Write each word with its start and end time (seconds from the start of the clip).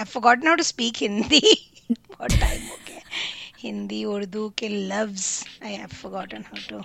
I 0.00 0.04
forgotten 0.04 0.46
how 0.46 0.56
to 0.56 0.62
speak 0.62 0.96
Hindi 0.96 1.40
बहुत 1.90 2.32
time 2.40 2.62
हो 2.66 2.76
गया 2.86 3.00
हिंदी 3.58 4.04
उर्दू 4.12 4.48
के 4.58 4.68
लफ्ज 4.68 5.24
I 5.64 5.72
have 5.72 5.88
forgotten 6.02 6.44
how 6.46 6.60
to 6.70 6.78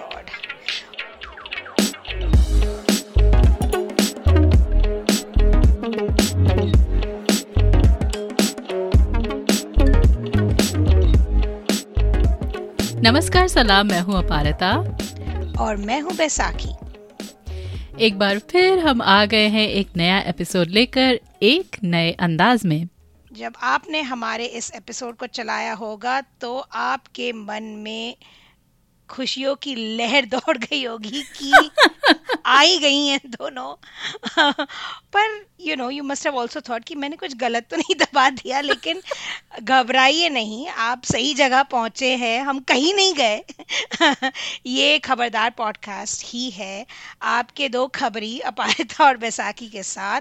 god 0.00 0.30
नमस्कार 13.04 13.48
सलाम। 13.48 13.86
मैं 13.86 14.00
हूँ 14.00 14.18
अपारता। 14.18 14.74
और 15.62 15.76
मैं 15.86 16.00
हूँ 16.00 16.14
बैसाखी। 16.16 16.74
एक 18.02 18.18
बार 18.18 18.38
फिर 18.38 18.78
हम 18.78 19.02
आ 19.02 19.24
गए 19.24 19.48
हैं 19.48 19.68
एक 19.68 19.88
नया 19.96 20.18
एपिसोड 20.20 20.68
लेकर, 20.68 21.20
एक 21.42 21.76
नए 21.84 22.12
अंदाज 22.12 22.66
में। 22.66 22.88
जब 23.32 23.52
आपने 23.62 24.00
हमारे 24.00 24.46
इस 24.46 24.72
एपिसोड 24.74 25.16
को 25.16 25.26
चलाया 25.26 25.74
होगा 25.74 26.20
तो 26.20 26.58
आपके 26.58 27.32
मन 27.32 27.62
में 27.62 28.16
खुशियों 29.08 29.54
की 29.54 29.96
लहर 29.96 30.24
दौड़ 30.34 30.58
गई 30.58 30.84
होगी 30.84 31.22
कि 31.22 31.70
आई 32.46 32.78
गई 32.78 33.06
हैं 33.06 33.20
दोनों। 33.26 33.74
पर 35.12 35.44
you 35.60 35.76
know 35.76 35.88
you 35.90 36.02
must 36.02 36.26
have 36.26 36.38
also 36.40 36.60
thought 36.60 36.84
कि 36.84 36.94
मैंने 36.94 37.16
कुछ 37.16 37.36
गलत 37.36 37.66
तो 37.70 37.76
नहीं 37.76 37.94
दबा 37.94 38.28
दिया, 38.30 38.60
लेकिन 38.60 39.02
घबराइए 39.62 40.28
नहीं, 40.28 40.66
आप 40.68 41.02
सही 41.04 41.34
जगह 41.34 41.62
पहुँचे 41.62 42.14
हैं, 42.16 42.40
हम 42.42 42.60
कहीं 42.60 42.94
नहीं 42.94 43.14
गए। 43.14 44.14
ये 44.66 44.98
खबरदार 44.98 45.50
पॉडकास्ट 45.50 46.24
ही 46.26 46.48
है, 46.50 46.86
आपके 47.22 47.68
दो 47.68 47.86
खबरी, 47.86 48.38
अपारिता 48.40 49.04
और 49.04 49.16
बैसाखी 49.16 49.68
के 49.68 49.82
साथ। 49.82 50.20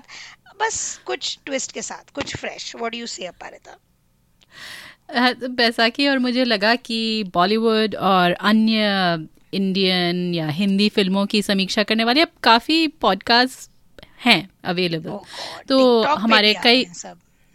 बस 0.62 1.02
कुछ 1.06 1.38
ट्विस्ट 1.46 1.72
के 1.72 1.82
साथ, 1.82 2.12
कुछ 2.14 2.36
fresh 2.38 2.76
what 2.76 2.96
you 2.96 3.08
say 3.08 3.26
Aparita? 3.26 3.78
Baisakhi 5.50 6.08
और 6.08 6.20
मुझे 6.20 6.44
लगा 6.46 6.76
कि 6.76 7.24
बॉलीवुड 7.34 7.96
और 7.96 8.32
अन्य 8.32 9.28
इंडियन 9.54 10.34
या 10.34 10.48
हिंदी 10.48 10.90
फ़िल्मों 10.90 11.26
की 11.26 11.42
समीक्षा 11.42 11.84
करने 11.84 12.04
वाले। 12.04 12.22
अब 12.22 12.28
काफ़ी 12.44 12.88
पॉडकास्ट 12.88 13.72
हैं 14.26 14.50
अवेलेबल 14.64 15.10
oh 15.10 15.68
तो 15.68 16.04
हमारे 16.04 16.54
कई 16.64 16.86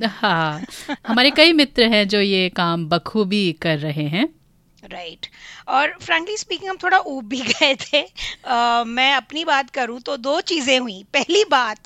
हाँ 0.04 0.64
हमारे 1.06 1.30
कई 1.30 1.52
मित्र 1.52 1.82
हैं 1.82 2.08
जो 2.08 2.20
ये 2.20 2.48
काम 2.48 2.88
बखूबी 2.88 3.52
कर 3.52 3.78
रहे 3.78 4.08
हैं। 4.08 4.28
Right 4.84 5.20
right. 5.20 5.68
और 5.68 5.98
फ्रेंकली 6.00 6.36
स्पीकिंग 6.36 6.70
हम 6.70 6.76
थोड़ा 6.82 6.98
ऊब 6.98 7.24
भी 7.24 7.40
गए 7.52 7.74
थे। 7.74 8.02
uh, 8.02 8.86
मैं 8.86 9.14
अपनी 9.14 9.44
बात 9.44 9.70
करूँ 9.70 10.00
तो 10.00 10.16
दो 10.16 10.40
चीज़ें 10.40 10.78
हुई। 10.78 11.04
पहली 11.12 11.44
बात 11.44 11.78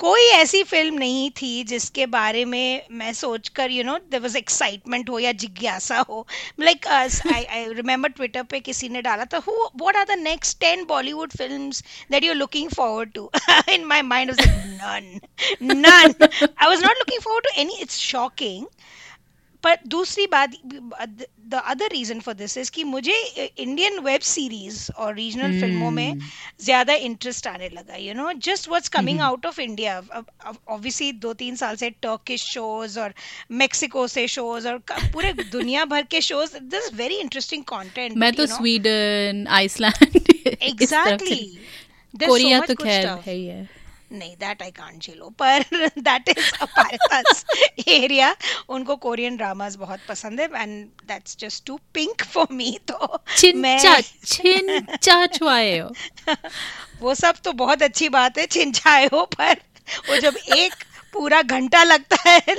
कोई 0.00 0.22
ऐसी 0.30 0.62
फ़िल्म 0.62 0.98
नहीं 0.98 1.28
थी 1.30 1.62
जिसके 1.64 2.06
बारे 2.06 2.44
में 2.44 2.86
मैं 2.92 3.12
सोचकर 3.12 3.70
you 3.70 3.84
know 3.84 3.96
there 4.10 4.20
was 4.20 4.36
excitement 4.38 5.10
हो 5.10 5.18
या 5.18 5.32
जिज्ञासा 5.42 5.98
हो। 6.08 6.26
Like 6.60 6.86
I 6.86 7.44
I 7.44 7.64
remember 7.72 8.08
Twitter 8.08 8.42
पे 8.50 8.60
किसी 8.60 8.88
ने 8.88 9.02
डाला 9.02 9.24
था 9.24 9.38
what 9.48 9.96
are 9.96 10.04
the 10.04 10.18
next 10.18 10.58
ten 10.60 10.84
Bollywood 10.88 11.32
film 11.38 11.70
that 12.10 12.24
you 12.24 12.32
looking 12.32 12.70
forward 12.70 13.12
to 13.12 13.30
in 13.72 13.84
my 13.84 14.02
mind 14.02 14.34
none 14.40 15.20
none 15.62 15.84
I 15.88 16.66
was 16.66 16.84
not 16.84 16.98
looking 16.98 17.20
forward 17.22 17.44
to 17.44 17.60
any 17.60 17.78
it's 17.80 17.98
shocking 17.98 18.66
पर 19.66 19.78
दूसरी 19.88 20.26
बात 20.26 20.52
the 21.48 21.60
other 21.66 21.88
reason 21.92 22.20
for 22.20 22.34
this 22.34 22.56
is 22.58 22.70
कि 22.70 22.84
मुझे 22.84 23.14
Indian 23.58 23.98
web 24.00 24.20
series 24.20 24.80
और 24.92 25.14
regional 25.14 25.50
hmm. 25.50 25.60
फ़िल्मों 25.60 25.90
में 25.90 26.18
ज़्यादा 26.60 26.94
interest 27.08 27.46
आने 27.46 27.68
लगा 27.68 27.96
you 27.96 28.14
know 28.14 28.32
just 28.46 28.68
what's 28.68 28.88
coming 28.88 29.20
out 29.20 29.46
of 29.46 29.60
India 29.60 29.98
obviously 29.98 31.12
दो 31.24 31.32
तीन 31.34 31.56
साल 31.56 31.76
से 31.76 31.90
टर्किश 32.02 32.44
शोज़ 32.44 32.98
और 33.00 33.14
मेक्सिको 33.54 34.06
से 34.08 34.26
शोज़ 34.28 34.68
और 34.68 34.78
पूरे 34.92 35.32
दुनिया 35.52 35.84
भर 35.84 36.02
के 36.10 36.20
shows 36.20 36.56
this 36.66 36.92
very 36.94 37.20
interesting 37.20 37.64
content 37.64 38.16
मैं 38.16 38.32
तो 38.32 38.46
स्वीडन 38.46 39.46
आइसलैंड 39.52 40.20
एग्जैक्टली 40.62 41.44
कोरिया 42.14 42.60
तो 42.60 42.74
खैर 42.74 43.08
है 43.08 43.34
ही 43.34 43.46
है। 43.46 43.75
नहीं 44.12 44.36
दैट 44.36 44.62
आई 44.62 44.70
कांट 44.70 45.02
झेलो 45.02 45.28
पर 45.28 45.64
दैट 45.98 46.28
इज़ 46.28 46.64
पास 46.64 47.44
एरिया 47.88 48.36
उनको 48.68 48.96
कोरियन 48.96 49.36
ड्रामास 49.36 49.74
बहुत 49.74 50.00
पसंद 50.08 50.40
है 50.40 50.46
and 50.46 50.86
that's 51.08 51.36
just 51.38 51.64
too 51.66 51.80
pink 51.94 52.24
for 52.24 52.46
me 52.52 52.80
तो 52.90 53.22
मैं 53.54 54.00
छिन 54.24 54.86
छुआए 55.26 55.78
हो। 55.78 55.92
वो 57.00 57.14
सब 57.14 57.34
तो 57.44 57.52
बहुत 57.52 57.82
अच्छी 57.82 58.08
बात 58.08 58.38
है 58.38 58.46
छिन 58.46 58.72
छिंचाए 58.72 59.06
हो 59.06 59.24
पर 59.24 59.56
वो 60.10 60.16
जब 60.16 60.36
एक 60.36 60.74
पूरा 61.16 61.42
घंटा 61.42 61.82
लगता 61.84 62.16
है। 62.26 62.56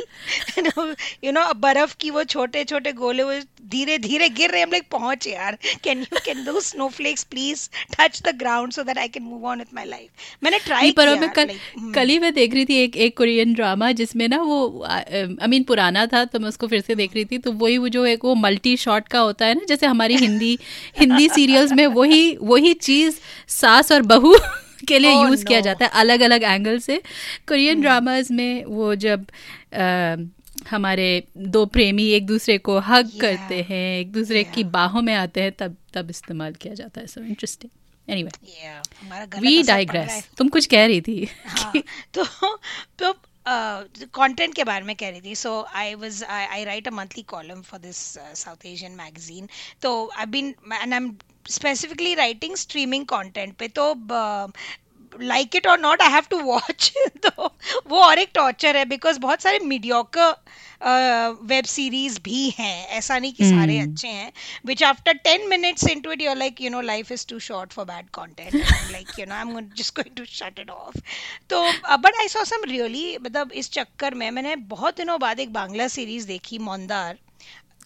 यू 1.24 1.32
नो 1.32 1.42
बर्फ़ 1.58 1.96
की 2.00 2.10
वो 2.12 2.24
छोटे 2.26 2.64
छोटे 2.66 2.92
गोले 2.94 3.24
वो 3.24 3.34
धीरे 3.72 3.98
धीरे 4.00 4.30
गिर 4.32 4.52
रहे 4.52 4.62
हम 4.62 4.72
लाइक 4.72 4.86
पहुँच 4.92 5.28
यार। 5.28 5.58
कैन 5.84 6.00
यू 6.02 6.20
कैन 6.26 6.44
दो 6.46 6.60
snowflakes 6.62 7.24
please 7.32 7.68
touch 7.94 8.22
the 8.26 8.36
ground 8.40 8.74
so 8.74 8.84
that 8.84 8.98
I 8.98 9.08
can 9.08 9.24
move 9.24 9.46
on 9.48 9.58
with 9.58 9.68
my 9.76 9.86
life 9.86 10.44
मैंने 10.44 10.60
ट्राई 10.66 10.92
पर 10.92 11.16
मैं 11.20 11.30
कल 11.32 11.46
like, 11.46 11.94
कल 11.96 12.10
ही 12.10 12.20
मैं 12.20 12.34
देख 12.34 12.54
रही 12.54 12.66
थी 12.66 12.78
एक 12.84 12.96
एक 12.98 13.18
कोरियन 13.18 13.54
ड्रामा 13.54 13.92
जिसमें 13.94 14.28
ना 14.28 14.42
वो 14.42 14.86
आई 14.90 15.48
मीन 15.48 15.64
पुराना 15.64 16.06
था 16.08 16.24
तो 16.26 16.40
मैं 16.40 16.50
उसको 16.50 16.68
फिर 16.68 16.82
से 16.82 16.96
देख 16.96 17.16
रही 17.16 17.26
थी। 17.26 17.38
तो 17.38 17.52
वही 17.54 17.78
वो 17.78 17.90
जो 17.90 18.06
एक 18.06 18.26
वो 18.26 18.36
मल्टी 18.38 18.76
शॉट 18.78 19.08
का 19.08 19.20
होता 19.20 19.46
है 19.46 19.56
ना 19.56 19.66
जैसे 19.70 19.86
हमारी 19.86 20.16
हिंदी 20.18 20.58
हिंदी 21.00 21.28
सीरियल्स 21.30 21.72
में 21.72 21.86
वही 21.88 22.38
वही 22.42 22.74
चीज़ 22.84 23.20
सास 23.54 23.92
और 23.92 24.02
बहू 24.14 24.36
के 24.88 25.00
लिए 25.00 25.12
यूज़ 25.12 25.42
oh, 25.42 25.48
किया 25.48 25.60
जाता 25.60 25.86
है 25.86 25.92
अलग 25.96 26.22
अलग 26.22 26.44
एंगल 26.44 26.80
से। 26.80 26.98
Korean 27.48 27.74
hmm. 27.74 27.84
ड्रामाज 27.84 28.32
में 28.32 28.66
वो 28.66 28.96
जब 28.96 29.26
आ, 29.74 30.16
हमारे 30.70 31.08
दो 31.38 31.66
प्रेमी 31.68 32.06
एक 32.12 32.26
दूसरे 32.26 32.58
को 32.58 32.78
हग 32.80 33.10
yeah. 33.10 33.22
करते 33.22 33.62
हैं 33.70 34.00
एक 34.00 34.12
दूसरे 34.12 34.44
yeah. 34.44 34.56
की 34.56 34.64
बाहों 34.76 35.02
में 35.02 35.14
आते 35.16 35.42
हैं 35.42 35.52
तब 35.60 35.76
तब 35.94 36.10
इस्तेमाल 36.10 36.54
किया 36.54 36.74
जाता 36.74 37.02
है। 37.02 37.08
So 37.08 37.22
interesting 37.22 37.72
anyway 38.10 39.40
we 39.40 39.62
digress 39.64 40.28
तुम 40.38 40.48
कुछ 40.50 40.66
कह 40.66 40.86
रही 40.86 41.02
थी। 41.02 41.30
हाँ, 41.48 41.74
तो 42.14 42.24
तो 43.00 43.14
कंटेंट 44.16 44.54
के 44.56 44.64
बारे 44.64 44.86
में 44.86 44.96
कह 44.96 45.10
रही 45.10 45.22
थी। 45.22 45.36
So 45.36 45.52
I 45.76 45.94
was 45.96 46.24
I 46.24 46.64
write 46.64 46.88
a 46.88 46.92
monthly 46.92 47.24
column 47.28 47.62
for 47.62 47.80
this 47.80 47.98
South 48.36 48.66
Asian 48.66 48.92
magazine 48.92 49.48
तो 49.82 49.92
I 50.18 50.26
been 50.26 50.48
and 50.48 50.94
I 50.94 50.98
am 50.98 51.10
specifically 51.50 52.14
writing 52.16 52.56
streaming 52.56 53.06
content 53.06 53.56
पे 53.56 53.68
तो 53.68 53.94
लाइक 55.14 55.56
इट 55.56 55.68
और 55.68 55.80
not 55.80 56.02
I 56.02 56.12
have 56.12 56.24
to 56.30 56.40
watch 56.40 56.92
तो 57.26 57.54
वो 57.88 58.00
और 58.00 58.20
एक 58.20 58.30
टॉर्चर 58.34 58.78
है 58.78 58.86
बिकॉज़ 58.86 59.20
बहुत 59.20 59.42
सारे 59.42 59.60
मीडियोकर 59.60 60.36
वेब 61.44 61.66
सीरीज़ 61.66 62.20
भी 62.24 62.50
हैं 62.50 62.88
ऐसा 62.88 63.18
नहीं 63.20 63.34
कि. 63.34 63.46
सारे 63.46 63.78
अच्छे 63.80 64.08
हैं 64.08 64.32
which 64.66 64.84
after 64.84 65.14
ten 65.18 65.48
minutes 65.50 65.88
into 66.02 66.12
it 66.12 66.22
you're 66.22 66.36
like 66.36 66.62
you 66.62 66.70
know 66.70 66.82
life 66.82 67.12
is 67.12 67.26
too 67.28 67.40
short 67.40 67.74
for 67.74 67.86
bad 67.86 68.10
content 68.10 68.56
like 68.92 69.20
you 69.20 69.26
know 69.26 69.36
I 69.36 69.42
am 69.42 69.60
just 69.78 69.96
going 69.96 70.16
to 70.16 70.26
shut 70.26 70.60
it 70.60 70.70
off 70.70 71.00
तो 71.50 71.64
but 71.98 72.20
I 72.20 72.28
saw 72.28 72.44
some 72.44 72.70
really 72.70 73.18
मतलब 73.18 73.52
इस 73.54 73.72
चक्कर 73.72 74.14
में 74.14 74.30
मैंने 74.32 74.56
बहुत 74.76 74.98
दिनों 74.98 75.20
बाद 75.20 75.40
एक 75.40 75.54
बांग्ला 75.54 75.88
सीरीज़ 75.88 76.28
देखी 76.28 76.60
मोंदार 76.60 77.18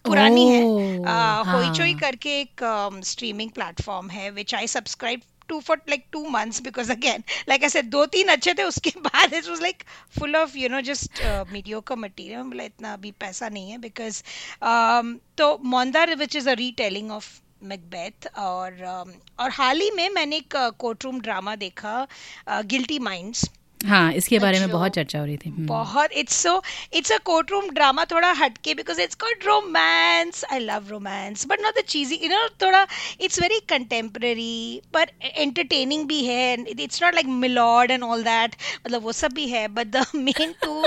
पुरानी 0.04 0.48
है 0.48 0.62
होईचोई 0.62 1.90
हाँ। 1.90 2.00
करके 2.00 2.40
एक 2.40 2.64
स्ट्रीमिंग 3.06 3.50
प्लेटफॉर्म 3.50 4.10
है 4.10 4.30
which 4.30 4.54
I 4.54 4.66
subscribe 4.68 5.20
to 5.48 5.58
for 5.60 5.80
like 5.88 6.04
two 6.12 6.24
months 6.30 6.60
because 6.62 6.90
again 6.92 7.22
like 7.48 7.62
ऐसे 7.62 7.82
दो 7.94 8.04
तीन 8.06 8.28
अच्छे 8.28 8.54
थे 8.54 8.62
उसके 8.64 8.90
बाद 8.98 9.34
it 9.34 9.48
was 9.48 9.62
like 9.62 9.82
full 10.18 10.36
of 10.36 10.56
you 10.58 10.68
know 10.68 10.80
just 10.82 11.22
mediocre 11.52 11.96
material 11.98 12.42
मतलब 12.42 12.64
इतना 12.64 12.92
अभी 12.92 13.10
पैसा 13.20 13.48
नहीं 13.48 13.70
है 13.70 13.78
बिकॉज़ 13.78 14.22
um, 14.22 15.16
तो 15.38 15.56
Mandaar 15.66 16.14
which 16.16 16.36
is 16.36 16.50
a 16.50 16.52
retelling 16.56 17.10
of 17.12 17.30
Macbeth 17.62 18.26
और 18.38 18.78
um, 18.92 19.14
और 19.40 19.50
हाल 19.52 19.80
ही 19.80 19.90
में 19.90 20.08
मैंने 20.10 20.36
एक 20.36 20.56
कोर्ट 20.78 21.04
रूम 21.04 21.20
ड्रामा 21.20 21.56
देखा 21.56 22.06
गिल्टी 22.48 22.96
uh, 22.96 23.04
माइंड्स 23.04 23.48
हाँ 23.86 24.12
इसके 24.14 24.38
बारे 24.38 24.58
में 24.60 24.70
बहुत 24.70 24.92
चर्चा 24.92 25.18
हो 25.18 25.24
रही 25.24 25.36
थी। 25.36 25.50
हम्म। 25.50 25.66
बहुत 25.66 26.12
it's 26.14 26.36
so 26.42 26.62
it's 26.92 27.12
a 27.12 27.16
courtroom 27.50 27.68
drama 27.70 28.04
थोड़ा 28.10 28.30
हटके 28.32 28.74
because 28.74 29.00
it's 29.00 29.14
called 29.22 29.44
romance 29.46 30.44
I 30.52 30.58
love 30.58 30.88
romance 30.90 31.46
but 31.46 31.60
not 31.62 31.78
the 31.78 31.82
cheesy 31.88 32.18
you 32.22 32.28
know 32.28 32.46
थोड़ा 32.62 32.86
इट्स 33.20 33.40
वेरी 33.42 33.58
कंटेम्प्रेरी 33.68 34.80
पर 34.94 35.10
एंटरटेनिंग 35.22 36.06
भी 36.08 36.24
है 36.24 36.52
it's 36.70 37.02
not 37.02 37.14
like 37.14 37.26
milord 37.38 37.90
and 37.90 38.02
all 38.02 38.22
that 38.22 38.54
मतलब 38.86 39.02
वो 39.02 39.12
सब 39.12 39.32
भी 39.34 39.48
है 39.48 39.66
but 39.70 39.86
the 39.88 40.04
main 40.14 40.54
two 40.62 40.80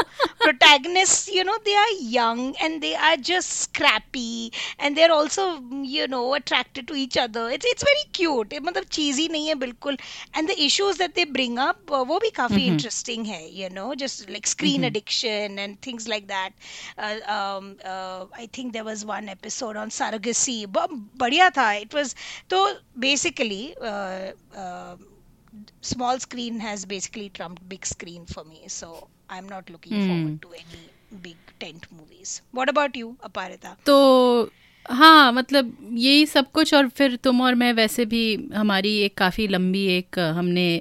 protagonist 0.44 1.30
you 1.36 1.44
know 1.44 1.58
they 1.66 1.76
are 1.76 1.90
young 2.14 2.54
and 2.62 2.80
they 2.82 2.94
are 3.10 3.16
just 3.32 3.52
scrappy 3.52 4.52
and 4.82 4.96
they 4.96 5.04
are 5.04 5.10
also 5.12 5.48
you 5.88 6.08
know 6.08 6.28
attracted 6.36 6.88
to 6.88 6.96
each 6.96 7.18
other 7.18 7.52
it's 7.54 7.72
it's 7.72 7.84
very 7.84 8.10
cute 8.16 8.54
मतलब 8.62 8.84
cheesy 8.92 9.28
नहीं 9.28 9.48
है 9.48 9.56
बिल्कुल 9.60 9.98
and 10.38 10.48
the 10.48 10.56
issues 10.60 10.98
that 10.98 11.16
they 11.16 11.26
bring 11.34 11.58
up 11.60 11.92
वो 12.08 12.20
भी 12.20 12.30
काफ़ी 12.36 12.70
interesting 12.86 13.26
hey, 13.26 13.50
you 13.50 13.70
know 13.70 13.96
just 13.96 14.30
like 14.30 14.46
screen 14.46 14.76
mm-hmm. 14.76 14.84
addiction 14.86 15.58
and 15.60 15.82
things 15.82 16.08
like 16.08 16.28
that. 16.28 16.52
Uh, 16.98 17.18
um, 17.36 17.78
uh, 17.84 18.26
i 18.38 18.46
think 18.54 18.74
there 18.74 18.84
was 18.84 19.04
one 19.06 19.28
episode 19.28 19.76
on 19.76 19.90
surrogacy. 19.90 20.58
But 20.72 20.92
tha. 21.56 21.68
It 21.82 21.94
was 21.94 22.14
so 22.50 22.76
basically 23.00 23.76
uh, 23.82 24.32
uh, 24.56 24.96
small 25.82 26.20
screen 26.20 26.60
has 26.60 26.86
basically 26.86 27.30
trumped 27.30 27.68
big 27.68 27.86
screen 27.86 28.28
for 28.28 28.44
me. 28.44 28.62
So 28.68 29.08
i'm 29.30 29.50
not 29.50 29.72
looking 29.72 29.94
mm. 29.94 30.08
forward 30.08 30.34
hmm. 30.34 30.44
to 30.44 30.50
any 30.54 30.84
big 31.24 31.38
tent 31.60 31.88
movies. 31.98 32.42
What 32.52 32.70
about 32.70 32.96
you 32.96 33.18
aparita? 33.30 33.76
So 33.88 34.52
हाँ 34.90 35.32
मतलब 35.32 35.78
यही 35.94 36.26
सब 36.26 36.52
कुछ 36.52 36.74
और 36.74 36.88
फिर 36.90 37.16
तुम 37.16 37.42
और 37.42 37.56
मैं 37.56 37.74
वैसे 37.74 38.06
भी 38.06 38.50
हमारी 38.56 38.98
एक 38.98 39.18
काफ़ी 39.18 39.48
लंबी 39.48 39.86
एक 39.88 40.20
हमने 40.20 40.80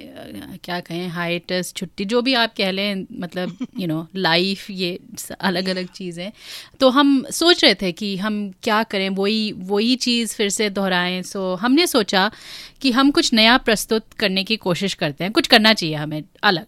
क्या 0.65 0.81
कहें 0.81 1.09
हाइटस 1.09 1.73
छुट्टी 1.77 2.05
जो 2.05 2.23
भी 2.23 2.35
आप 2.35 2.55
कह 2.57 2.71
लें 2.71 3.07
मतलब 3.21 3.57
यू 3.79 3.87
नो 3.87 4.07
लाइफ 4.17 4.71
ये 4.71 4.99
अलग 5.41 5.69
अलग 5.69 5.87
चीज़ें। 5.87 6.33
तो 6.81 6.89
हम 6.89 7.25
सोच 7.31 7.65
रहे 7.65 7.75
थे 7.75 7.93
कि 7.93 8.17
हम 8.17 8.53
क्या 8.63 8.83
करें 8.83 9.09
वही 9.09 9.53
वही 9.53 9.97
चीज़ 9.97 10.35
फिर 10.35 10.49
से 10.49 10.71
दोहराएँ। 10.71 11.23
सो 11.23 11.55
हमने 11.55 11.87
सोचा 11.87 12.31
कि 12.81 12.91
हम 12.91 13.11
कुछ 13.11 13.33
नया 13.33 13.57
प्रस्तुत 13.57 14.13
करने 14.13 14.45
की 14.45 14.57
कोशिश 14.57 14.95
करते 14.95 15.25
हैं। 15.25 15.33
कुछ 15.33 15.47
करना 15.47 15.73
चाहिए 15.73 15.95
हमें 15.95 16.23
अलग। 16.43 16.67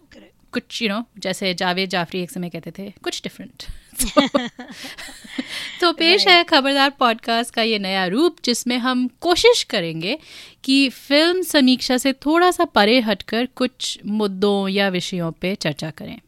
कुछ 0.53 0.81
यू 0.81 0.87
you 0.87 0.97
नो 0.97 1.01
know, 1.01 1.23
जैसे 1.23 1.53
जावेद 1.53 1.89
जाफरी 1.89 2.21
एक 2.21 2.31
समय 2.31 2.49
कहते 2.49 2.71
थे 2.71 2.93
कुछ 3.03 3.23
डिफरेंट 3.23 3.63
तो 5.81 5.93
पेश 5.93 6.27
है 6.27 6.43
खबरदार 6.43 6.89
पॉडकास्ट 6.89 7.53
का 7.53 7.61
ये 7.61 7.79
नया 7.79 8.05
रूप 8.05 8.37
जिसमें 8.45 8.77
हम 8.77 9.07
कोशिश 9.07 9.63
करेंगे 9.63 10.19
कि 10.63 10.89
फ़िल्म 10.89 11.41
समीक्षा 11.41 11.97
से 11.97 12.13
थोड़ा 12.13 12.51
सा 12.51 12.65
परे 12.65 12.99
हटकर 12.99 13.45
कुछ 13.45 13.99
मुद्दों 14.05 14.67
या 14.67 14.89
विषयों 14.89 15.31
पे 15.31 15.55
चर्चा 15.55 15.89
करें। 15.89 16.19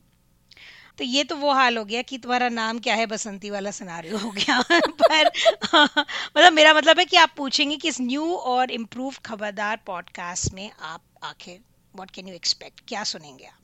तो 0.98 1.04
ये 1.04 1.24
तो 1.24 1.36
वो 1.36 1.54
हाल 1.54 1.77
हो 1.77 1.86
गया 1.86 2.01
कि 2.01 2.18
तुम्हारा 2.18 2.50
नाम 2.50 2.80
क्या 2.80 2.95
है 2.95 3.06
बसंती 3.06 3.50
वाला 3.50 3.72
सिनारियो 3.72 4.18
हो 4.18 4.31
गया। 4.31 4.62
पर 5.01 5.27
मतलब 6.38 6.54
मेरा 6.54 6.74
मतलब 6.74 7.00
है 7.00 7.06
कि 7.06 7.18
आप 7.18 7.33
पूछेंगे 7.38 7.77
कि 7.77 7.88
इस 7.88 8.01
न्यू 8.01 8.33
और 8.36 8.72
इम्प्रूव 8.72 9.13
खबरदार 9.25 9.80
पॉडकास्ट 9.86 10.54
में 10.54 10.72
आप 10.81 11.01
आखिर 11.24 11.60
व्हाट 11.95 12.12
कैन 12.12 12.27
यू 12.27 12.33
एक्सपेक्ट 12.33 12.81
क्या 12.88 13.04
सुनेंगे 13.04 13.45
आप? 13.45 13.59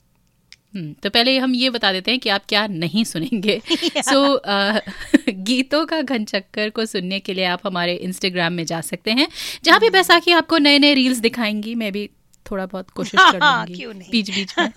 तो 0.75 1.09
पहले 1.09 1.37
हम 1.39 1.55
ये 1.55 1.69
बता 1.69 1.91
देते 1.91 2.11
हैं 2.11 2.19
कि 2.19 2.29
आप 2.29 2.41
क्या 2.49 2.67
नहीं 2.67 3.03
सुनेंगे। 3.03 3.61
सो 3.97 4.37
so, 4.37 4.81
गीतों 5.29 5.85
का 5.85 6.01
घन 6.01 6.25
चक्कर 6.25 6.69
को 6.69 6.85
सुनने 6.85 7.19
के 7.19 7.33
लिए 7.33 7.45
आप 7.45 7.59
हमारे 7.65 7.95
इंस्टाग्राम 7.95 8.53
में 8.53 8.65
जा 8.65 8.81
सकते 8.81 9.11
हैं 9.11 9.27
जहाँ 9.63 9.79
भी 9.79 9.89
बैसाखी 9.89 10.31
आपको 10.31 10.57
नए 10.57 10.79
नए 10.79 10.93
रील्स 10.93 11.17
दिखाएँगी 11.17 11.75
मैं 11.75 11.91
भी 11.91 12.09
थोड़ा 12.51 12.65
बहुत 12.65 12.89
कोशिश 12.89 13.19
कर 13.31 13.39
लूँगी 13.39 13.85
बीच 14.11 14.29
बीच 14.29 14.55
में। 14.59 14.71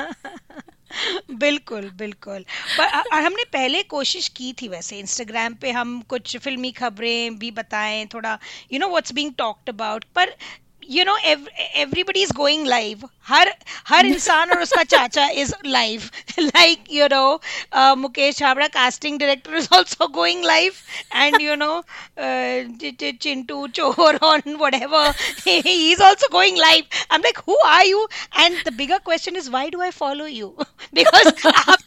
बिल्कुल 1.30 1.90
बिल्कुल। 1.90 2.44
पर 2.78 2.84
और 2.84 3.22
हमने 3.22 3.44
पहले 3.44 3.82
कोशिश 3.82 4.28
की 4.28 4.52
थी 4.52 4.68
वैसे 4.68 4.98
इंस्टाग्राम 4.98 5.54
पे 5.54 5.70
हम 5.70 6.00
कुछ 6.00 6.36
फिल्मी 6.36 6.70
खबरें 6.70 7.38
भी 7.38 7.50
बताएँ 7.50 8.06
थोड़ा 8.06 8.38
you 8.72 8.78
know 8.78 8.88
what's 8.88 9.12
being 9.12 9.32
talked 9.38 9.68
about 9.68 10.04
पर 10.14 10.34
you 10.90 11.04
know 11.04 11.16
everybody 11.16 12.22
is 12.22 12.32
going 12.36 12.66
live 12.66 13.08
हर 13.28 13.52
हर 13.88 14.06
इंसान 14.06 14.50
और 14.50 14.62
उसका 14.62 14.82
चाचा 14.82 15.26
is 15.42 15.52
live 15.66 16.02
like 16.40 16.84
you 16.92 17.06
know 17.12 17.94
Mukesh 17.96 18.36
Chhabra 18.36 18.68
casting 18.76 19.18
director 19.20 19.56
is 19.56 19.68
also 19.76 20.08
going 20.14 20.44
live 20.44 20.74
and 21.14 21.40
you 21.40 21.54
know 21.64 21.82
Chintu 23.22 23.66
चोर 23.80 24.18
on 24.22 24.56
whatever 24.60 25.02
he 25.44 25.92
is 25.92 26.00
also 26.00 26.28
going 26.30 26.56
live 26.62 27.02
i'm 27.10 27.26
like 27.26 27.42
who 27.48 27.58
are 27.66 27.84
you 27.84 28.06
and 28.44 28.64
the 28.68 28.74
bigger 28.80 28.98
question 29.10 29.36
is 29.42 29.50
why 29.56 29.68
do 29.76 29.82
i 29.88 29.90
follow 29.98 30.30
you 30.38 30.50
because 30.94 31.32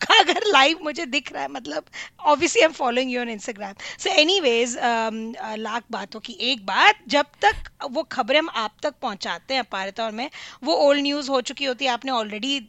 आपका 0.01 0.19
अगर 0.19 0.47
live 0.47 0.79
मुझे 0.83 1.05
दिख 1.05 1.31
रहा 1.31 1.41
है 1.41 1.49
मतलब 1.49 1.85
obviously 2.21 2.61
i'm 2.61 2.73
following 2.73 3.09
you 3.09 3.19
on 3.19 3.29
instagram. 3.29 3.75
So 3.97 4.11
anyways 4.13 4.75
um, 4.79 5.19
uh, 5.37 5.57
lakh 5.57 5.83
बातों 5.91 6.19
की 6.19 6.37
एक 6.51 6.65
बात 6.65 6.99
जब 7.07 7.25
तक 7.41 7.69
वो 7.91 8.03
खबरें 8.11 8.39
हम 8.39 8.49
आप 8.55 8.75
तक 8.83 8.93
पहुंचाते 9.01 9.53
हैं 9.53 9.63
पारिता 9.71 10.05
और 10.05 10.11
मैं 10.11 10.29
वो 10.63 10.75
ओल्ड 10.87 11.01
न्यूज़ 11.01 11.29
हो 11.29 11.41
चुकी 11.41 11.65
होती 11.65 11.85
है 11.85 11.91
आपने 11.91 12.11
ऑलरेडी 12.11 12.59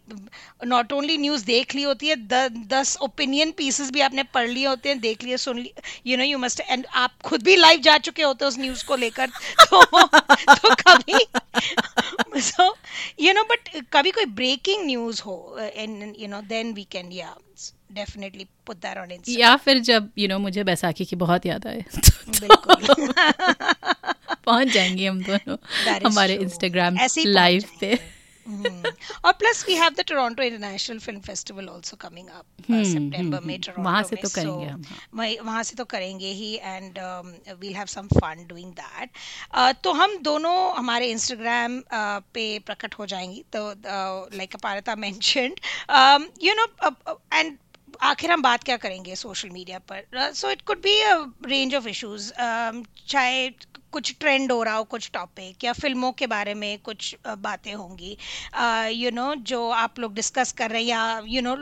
नॉट 0.67 0.93
ओनली 0.93 1.17
न्यूज़ 1.19 1.44
देख 1.44 1.75
ली 1.75 1.82
होती 1.82 2.08
है 2.08 2.17
द, 2.17 2.67
दस 2.69 2.96
ओपिनियन 3.02 3.52
पीसेस 3.52 3.90
भी 3.90 4.00
आपने 4.00 4.23
पढ़ 4.35 4.49
लिए 4.49 4.67
होते 4.67 4.88
हैं 4.88 5.00
देख 5.00 5.25
लिए 5.25 5.37
सुन 5.37 5.58
लिए 5.58 5.82
you 6.06 6.17
know 6.17 6.25
you 6.25 6.38
must 6.38 6.61
and 6.61 6.87
आप 6.96 7.17
खुद 7.25 7.43
भी 7.43 7.56
लाइव 7.56 7.81
जा 7.81 7.96
चुके 8.00 8.23
होते 8.23 8.44
हैं 8.44 8.52
उस 8.52 8.58
न्यूज़ 8.58 8.85
को 8.87 8.96
लेकर 8.96 9.26
तो, 9.62 9.82
तो 9.82 10.75
कभी 10.82 11.26
सो 12.43 12.75
यू 13.20 13.32
नो 13.32 13.43
बट 13.44 13.69
कभी 13.93 14.11
कोई 14.11 14.25
ब्रेकिंग 14.35 14.85
न्यूज़ 14.87 15.23
हो 15.23 15.37
and 15.61 16.14
you 16.19 16.28
know 16.28 16.40
then 16.49 16.73
we 16.73 16.87
can 16.90 17.12
या 17.22 17.36
definitely 17.92 18.46
put 18.66 18.76
that 18.76 18.98
on 18.98 19.08
Instagram. 19.08 19.38
या 19.38 19.56
फिर 19.56 19.78
जब 19.78 20.02
यू 20.02 20.22
you 20.22 20.28
नो 20.28 20.34
know, 20.34 20.44
मुझे 20.44 20.64
बैसाखी 20.64 21.04
की 21.04 21.16
बहुत 21.16 21.46
याद 21.46 21.66
आए 21.66 21.84
तो 22.40 23.12
पहुँच 24.46 24.69
जाएँगे 24.69 25.06
हम 25.06 25.22
दोनों 25.22 25.56
हमारे 26.06 26.34
इंस्टाग्राम 26.34 26.96
लाइव 27.26 27.64
पे। 27.80 28.21
Mm. 28.46 28.92
और 29.24 29.32
plus 29.32 29.64
we 29.68 29.74
have 29.74 29.92
the 29.98 30.04
Toronto 30.08 30.42
International 30.42 30.98
Film 30.98 31.20
Festival 31.20 31.68
also 31.68 31.96
coming 32.00 32.28
up 32.28 32.44
सितंबर 32.62 33.40
में 33.46 33.60
टोरंटो 33.60 33.82
वहाँ 33.82 34.02
से 34.02 34.16
तो 34.16 34.28
करेंगे 34.28 34.66
हम 34.66 34.82
वहाँ 35.46 35.62
से 35.62 35.76
तो 35.76 35.84
करेंगे 35.94 36.32
ही 36.40 36.54
and 36.56 36.98
we'll 37.60 37.74
have 37.74 37.86
some 37.94 38.06
fun 38.14 38.46
doing 38.48 38.72
that 38.80 39.80
तो 39.84 39.92
हम 39.92 40.16
दोनों 40.22 40.54
हमारे 40.76 41.06
इंस्टाग्राम 41.10 41.80
uh, 41.80 42.22
पे 42.34 42.46
प्रकट 42.66 42.94
हो 42.98 43.06
जाएँगी. 43.06 43.42
तो 43.52 43.68
like 44.36 44.54
Aparita 44.54 44.94
mentioned 44.96 45.60
you 46.42 46.54
know 46.54 46.66
and 47.32 47.56
आखिर 48.02 48.30
हम 48.30 48.42
बात 48.42 48.64
क्या 48.64 48.76
करेंगे 48.76 49.16
सोशल 49.16 49.50
मीडिया 49.50 49.78
पर? 49.90 50.32
So 50.34 50.50
it 50.50 50.62
could 50.66 50.80
be 50.82 51.00
a 51.02 51.14
range 51.46 51.74
of 51.74 51.88
issues 51.88 52.30
चाहे 53.08 53.48
कुछ 53.92 54.14
ट्रेंड 54.20 54.52
हो 54.52 54.62
रहा 54.62 54.74
हो 54.74 54.84
कुछ 54.84 55.10
टॉपिक 55.14 55.64
या 55.64 55.72
फ़िल्मों 55.72 56.12
के 56.12 56.26
बारे 56.26 56.54
में 56.54 56.78
कुछ 56.78 57.14
बातें 57.26 57.72
होंगी। 57.72 58.16
यू 59.02 59.10
नो 59.10 59.34
जो 59.52 59.68
आप 59.70 59.98
लोग 59.98 60.14
डिस्कस 60.14 60.52
कर 60.52 60.70
रहे 60.70 60.82
हैं 60.82 60.88
या 60.88 61.22
यू 61.26 61.42
नो 61.42 61.56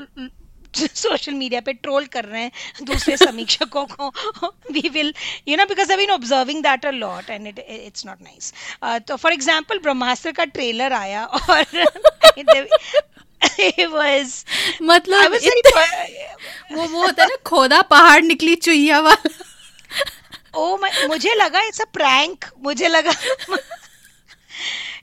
सोशल 0.77 1.35
मीडिया 1.35 1.61
पे 1.61 1.73
ट्रोल 1.73 2.05
कर 2.07 2.25
रहे 2.25 2.43
हैं 2.43 2.85
दूसरे 2.85 3.17
समीक्षकों 3.25 3.85
को 3.87 4.09
we 4.73 4.89
will 4.89 5.13
you 5.49 5.57
know 5.57 5.65
because 5.67 5.91
I 5.93 5.97
been 5.97 6.11
observing 6.11 6.63
that 6.63 6.87
a 6.87 6.91
lot 6.91 7.31
and 7.31 7.47
it 7.47 7.59
it's 7.59 8.07
not 8.07 8.23
nice 8.23 8.53
तो 9.09 9.17
फॉर 9.17 9.33
एग्जांपल 9.33 9.79
ब्रह्मास्त्र 9.79 10.33
का 10.33 10.45
ट्रेलर 10.57 10.93
आया 10.93 11.25
और 11.51 11.65
was 13.91 14.33
मतलब 14.83 15.33
वो 16.73 16.87
वो 16.87 17.03
होता 17.03 17.23
है 17.23 17.29
ना 17.29 17.37
खोदा 17.47 17.81
पहाड़ 17.91 18.23
निकली 18.23 18.55
चुहिया 18.57 19.01
वाला। 19.01 19.45
ओ 20.55 20.77
मुझे 21.09 21.35
लगा 21.35 21.61
इट्स 21.63 21.81
अ 21.81 21.85
प्रैंक 21.93 22.45
मुझे 22.63 22.89
लगा 22.89 23.13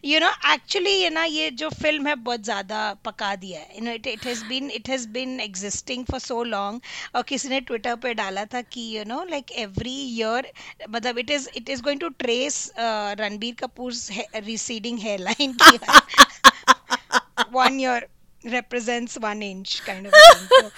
यू 0.05 0.19
नो 0.19 0.29
एक्चुअली 0.53 0.91
ये 0.91 1.09
ना 1.09 1.23
ये 1.23 1.49
जो 1.51 1.69
फ़िल्म 1.69 2.07
है 2.07 2.15
बहुत 2.15 2.43
ज़्यादा 2.43 2.81
पका 3.05 3.35
दिया 3.35 3.59
है. 3.59 3.85
You 3.85 3.93
it 3.93 4.07
it 4.07 4.25
has 4.25 4.43
been 4.45 4.69
it 4.71 4.89
has 4.89 5.07
been 5.09 5.39
existing 5.39 6.05
for 6.11 6.19
so 6.19 6.43
long 6.43 6.81
और 7.15 7.23
किसी 7.23 7.49
ने 7.49 7.61
ट्विटर 7.61 7.95
पे 8.03 8.13
डाला 8.13 8.45
था 8.45 8.61
कि 8.61 8.81
you 8.97 9.03
know 9.05 9.23
like 9.29 9.51
every 9.59 9.95
year 10.17 10.51
मतलब 10.89 11.17
it 11.19 11.31
is 11.31 11.49
it 11.55 11.69
is 11.69 11.81
going 11.83 11.99
to 11.99 12.09
trace 12.19 12.71
Ranbir 13.19 13.55
Kapoor 13.59 13.93
receding 14.35 14.99
hairline 15.19 15.57
की 15.63 15.77
one 17.53 17.79
year 17.79 18.07
represents 18.43 19.17
one 19.19 19.41
inch 19.41 19.71
kind 19.85 20.07
of 20.07 20.13
thing. 20.13 20.43
So, 20.49 20.69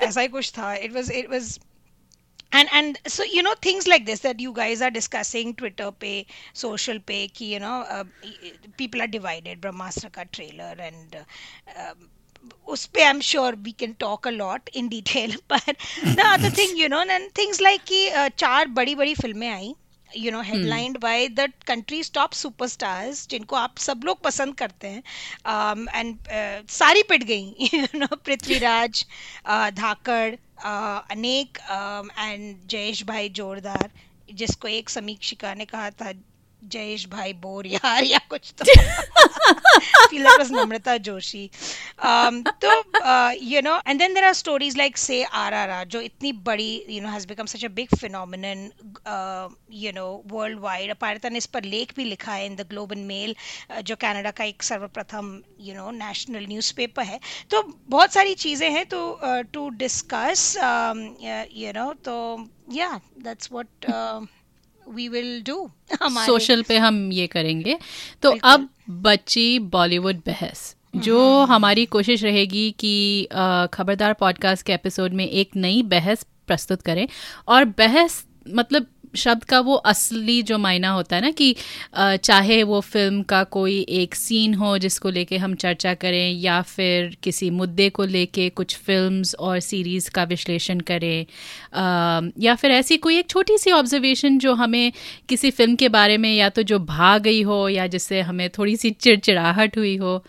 ऐसा 0.00 0.20
ही 0.20 0.28
कुछ 0.28 0.50
था. 0.52 0.74
It 0.74 0.92
was 0.92 1.10
it 1.10 1.28
was 1.30 1.50
and 2.51 2.69
and 2.71 2.99
so 3.05 3.23
you 3.23 3.43
know 3.43 3.53
things 3.61 3.87
like 3.87 4.05
this 4.05 4.21
that 4.21 4.39
you 4.39 4.51
guys 4.53 4.81
are 4.81 4.89
discussing 4.89 5.53
twitter 5.53 5.91
pe 6.03 6.11
social 6.53 6.99
pe 6.99 7.27
ki 7.39 7.53
you 7.53 7.59
know 7.59 7.79
uh, 7.95 8.03
people 8.77 9.01
are 9.01 9.11
divided 9.15 9.65
brahmastra 9.65 10.11
ka 10.19 10.29
trailer 10.37 10.75
and 10.91 11.17
uh, 11.17 11.95
उस 12.73 12.85
पे 12.93 13.01
I 13.03 13.09
am 13.09 13.19
sure 13.27 13.55
we 13.63 13.71
can 13.79 13.93
talk 13.99 14.27
a 14.27 14.31
lot 14.31 14.69
in 14.77 14.87
detail 14.89 15.35
पर 15.49 15.71
the 15.71 16.19
other 16.19 16.51
thing 16.57 16.79
you 16.79 16.87
know 16.89 17.01
and 17.03 17.29
things 17.37 17.61
like 17.61 17.81
कि 17.87 18.29
चार 18.37 18.67
बड़ी 18.77 18.95
बड़ी 18.95 19.15
फिल्में 19.15 19.47
I 19.49 19.73
you 20.09 20.31
know 20.31 20.41
headlined 20.41 20.97
by 21.01 21.27
the 21.29 21.49
country 21.67 22.01
top 22.13 22.33
superstars 22.33 23.27
जिनको 23.29 23.55
आप 23.55 23.77
सब 23.87 24.01
लोग 24.05 24.21
पसंद 24.23 24.55
करते 24.55 24.87
हैं 24.87 25.03
एंड 25.95 26.15
um, 26.15 26.27
uh, 26.27 26.71
सारी 26.71 27.03
पिट 27.09 27.23
गई 27.23 27.69
you 27.73 27.99
know 27.99 28.15
Prithviraj 28.15 29.05
Dhaakad 29.81 30.35
Anek 30.64 31.58
and 32.18 32.66
Jayesh 32.66 33.02
भाई 33.04 33.28
जोरदार 33.32 33.90
जिसको 34.28 34.68
एक 34.68 34.90
समीक्षिका 34.90 35.54
ने 35.54 35.64
कहा 35.66 35.90
था 35.92 36.12
जयेश 36.64 37.06
भाई 37.08 37.32
बोर, 37.42 37.66
यार, 37.66 38.04
या 38.04 38.18
कुछ 38.30 38.52
तो। 38.58 38.64
फील 40.10 40.26
नम्रता 40.52 40.96
जोशी 40.98 41.50
तो 42.64 42.72
you 43.42 43.60
know 43.60 43.76
and 43.86 43.98
then 43.98 44.14
there 44.14 44.24
are 44.24 44.32
stories 44.34 44.76
like 44.78 44.98
say 44.98 45.22
R 45.24 45.54
R 45.54 45.70
R 45.70 45.86
जो 45.86 46.00
इतनी 46.00 46.32
बड़ी 46.48 46.84
you 46.88 47.00
know 47.02 47.08
has 47.08 47.26
become 47.28 47.46
such 47.46 47.64
a 47.64 47.68
big 47.68 47.94
phenomenon 48.00 48.44
you 49.72 49.92
know 49.92 50.06
worldwide 50.60 50.90
Aparita 50.90 51.28
ने 51.28 51.38
इस 51.38 51.46
पर 51.46 51.64
लेख 51.64 51.94
भी 51.96 52.04
लिखा 52.04 52.32
है 52.32 52.46
in 52.46 52.56
the 52.56 52.66
Globe and 52.70 52.98
Mail 53.10 53.34
जो 53.82 53.96
कैनेडा 53.96 54.30
का 54.30 54.44
एक 54.44 54.62
सर्वप्रथम 54.62 55.38
यू 55.60 55.74
नो 55.74 55.90
नेशनल 55.90 56.46
न्यूज़पेपर 56.48 57.02
है. 57.04 57.20
तो 57.50 57.62
बहुत 57.88 58.12
सारी 58.12 58.34
चीज़ें 58.34 58.70
हैं 58.70 58.84
तो 58.86 59.00
टू 59.52 59.68
डिस्कस 59.78 60.54
यू 61.56 61.72
नो 61.72 61.92
तो 62.04 62.14
या 62.72 62.90
that's 63.18 63.52
what 63.52 63.90
we 64.90 65.08
will 65.08 65.42
do 65.42 65.70
social 66.02 66.62
पे 66.62 66.78
हम 66.78 67.12
ये 67.12 67.26
करेंगे। 67.26 67.78
तो 68.22 68.34
अब 68.44 68.68
बची 68.90 69.58
बॉलीवुड 69.58 70.16
बहस। 70.26 70.76
जो 70.96 71.44
हमारी 71.44 71.84
कोशिश 71.86 72.24
रहेगी 72.24 72.70
कि 72.78 73.28
खबरदार 73.74 74.12
पॉडकास्ट 74.12 74.66
के 74.66 74.72
एपिसोड 74.72 75.12
में 75.12 75.28
एक 75.28 75.50
नई 75.56 75.82
बहस 75.82 76.26
प्रस्तुत 76.46 76.82
करें। 76.82 77.08
और 77.48 77.64
बहस 77.64 78.24
मतलब 78.48 78.86
शब्द 79.16 79.44
का 79.44 79.60
वो 79.60 79.74
असली 79.74 80.42
जो 80.42 80.58
मायना 80.58 80.90
होता 80.90 81.16
है 81.16 81.22
ना 81.22 81.30
कि 81.30 81.54
चाहे 81.96 82.62
वो 82.62 82.80
फ़िल्म 82.80 83.22
का 83.22 83.42
कोई 83.44 83.78
एक 83.88 84.14
सीन 84.14 84.54
हो 84.54 84.76
जिसको 84.78 85.10
लेके 85.10 85.36
हम 85.36 85.54
चर्चा 85.54 85.94
करें 85.94 86.30
या 86.40 86.60
फिर 86.62 87.16
किसी 87.22 87.50
मुद्दे 87.50 87.88
को 87.90 88.04
लेके 88.04 88.48
कुछ 88.48 88.76
फिल्म्स 88.76 89.34
और 89.34 89.60
सीरीज़ 89.60 90.10
का 90.10 90.24
विश्लेषण 90.24 90.80
करें 90.80 91.26
या 92.38 92.54
फिर 92.54 92.70
ऐसी 92.70 92.96
कोई 92.96 93.18
एक 93.18 93.28
छोटी 93.30 93.58
सी 93.58 93.70
ऑब्जर्वेशन 93.70 94.38
जो 94.38 94.54
हमें 94.54 94.92
किसी 95.28 95.50
फ़िल्म 95.50 95.76
के 95.76 95.88
बारे 95.88 96.16
में 96.18 96.34
या 96.34 96.48
तो 96.48 96.62
जो 96.62 96.78
भा 96.78 97.16
गई 97.18 97.42
हो 97.42 97.68
या 97.68 97.86
जिससे 97.86 98.20
हमें 98.20 98.48
थोड़ी 98.50 98.76
सी 98.76 98.90
चिड़चिड़ाहट 98.90 99.76
हुई 99.78 99.96
हो। 99.96 100.22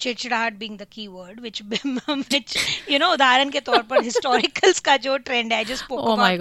चिड़चिड़ाहट 0.00 0.54
बीइंग 0.54 0.78
द 0.78 0.86
की 0.92 1.06
word 1.06 1.40
which 1.40 1.62
which 1.62 2.56
you 2.90 2.98
know 2.98 3.12
उदाहरण 3.12 3.50
के 3.50 3.60
तौर 3.60 3.82
पर 3.82 4.02
हिस्टोरिकल्स 4.04 4.80
का 4.80 4.96
जो 4.96 5.16
ट्रेंड 5.18 5.52
है 5.52 5.64
जिस 5.64 5.82
माय 5.92 6.38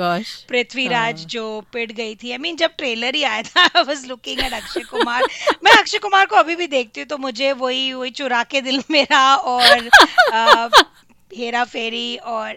पृथ्वीराज 0.50 1.26
जो 1.26 1.44
पिट 1.74 1.92
गई 1.92 2.16
थी। 2.16 2.32
आई 2.32 2.38
मीन 2.38 2.56
जब 2.56 2.76
ट्रेलर 2.78 3.16
ही 3.16 3.24
आया 3.24 3.42
था 3.42 3.62
I 3.62 3.84
was 3.84 4.06
looking 4.08 4.40
at 4.40 4.54
Akshay 4.54 4.82
Kumar 4.92 5.28
मैं 5.64 5.72
अक्षय 5.72 5.98
कुमार 5.98 6.26
को 6.26 6.36
अभी 6.36 6.56
भी 6.56 6.68
देखती 6.68 7.02
हूँ 7.02 7.08
तो 7.08 7.18
मुझे 7.18 7.52
वही 7.52 7.92
वही 7.94 8.12
चुरा 8.12 8.44
के 8.44 8.62
दिल 8.62 8.84
मेरा 8.92 9.36
और 9.36 9.90
हेरा 11.32 11.64
फेरी 11.66 12.16
और 12.18 12.56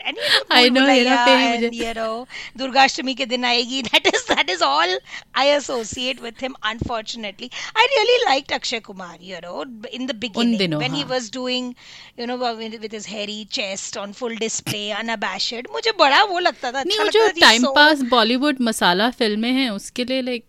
दुर्गाष्टमी 2.59 3.15
के 3.15 3.27
दिन 3.27 3.45
आएगी। 3.45 3.83
That 3.83 4.07
is 4.07 4.23
that 4.33 4.51
is 4.51 4.63
all 4.65 4.99
I 5.37 5.49
associate 5.49 6.23
with 6.23 6.43
him 6.43 6.55
unfortunately 6.65 7.51
I 7.79 7.87
really 7.87 8.17
like 8.25 8.53
Akshay 8.53 8.81
Kumar 8.81 9.19
euro 9.23 9.65
in 9.93 10.07
the 10.07 10.15
beginning 10.21 10.75
when 10.75 10.95
he. 10.95 11.05
Was 11.11 11.31
doing 11.35 11.73
you 12.21 12.27
know 12.27 12.37
with 12.37 12.89
his 12.93 13.07
hairy 13.09 13.45
chest 13.53 13.99
on 13.99 14.13
full 14.13 14.37
display 14.37 14.91
unabashed 15.01 15.69
मुझे 15.73 15.93
बड़ा 15.99 16.23
वो 16.25 16.39
लगता 16.39 16.73
था 16.73 16.81
अच्छा 16.81 17.03
लगता 17.03 17.27
था 17.29 17.41
time 17.41 17.67
pass 17.75 18.03
Bollywood 18.11 18.61
मसाला 18.63 19.11
फ़िल्में 19.13 19.53
हैं 19.53 19.69
उसके 19.71 20.05
लिए 20.05 20.23
like 20.23 20.45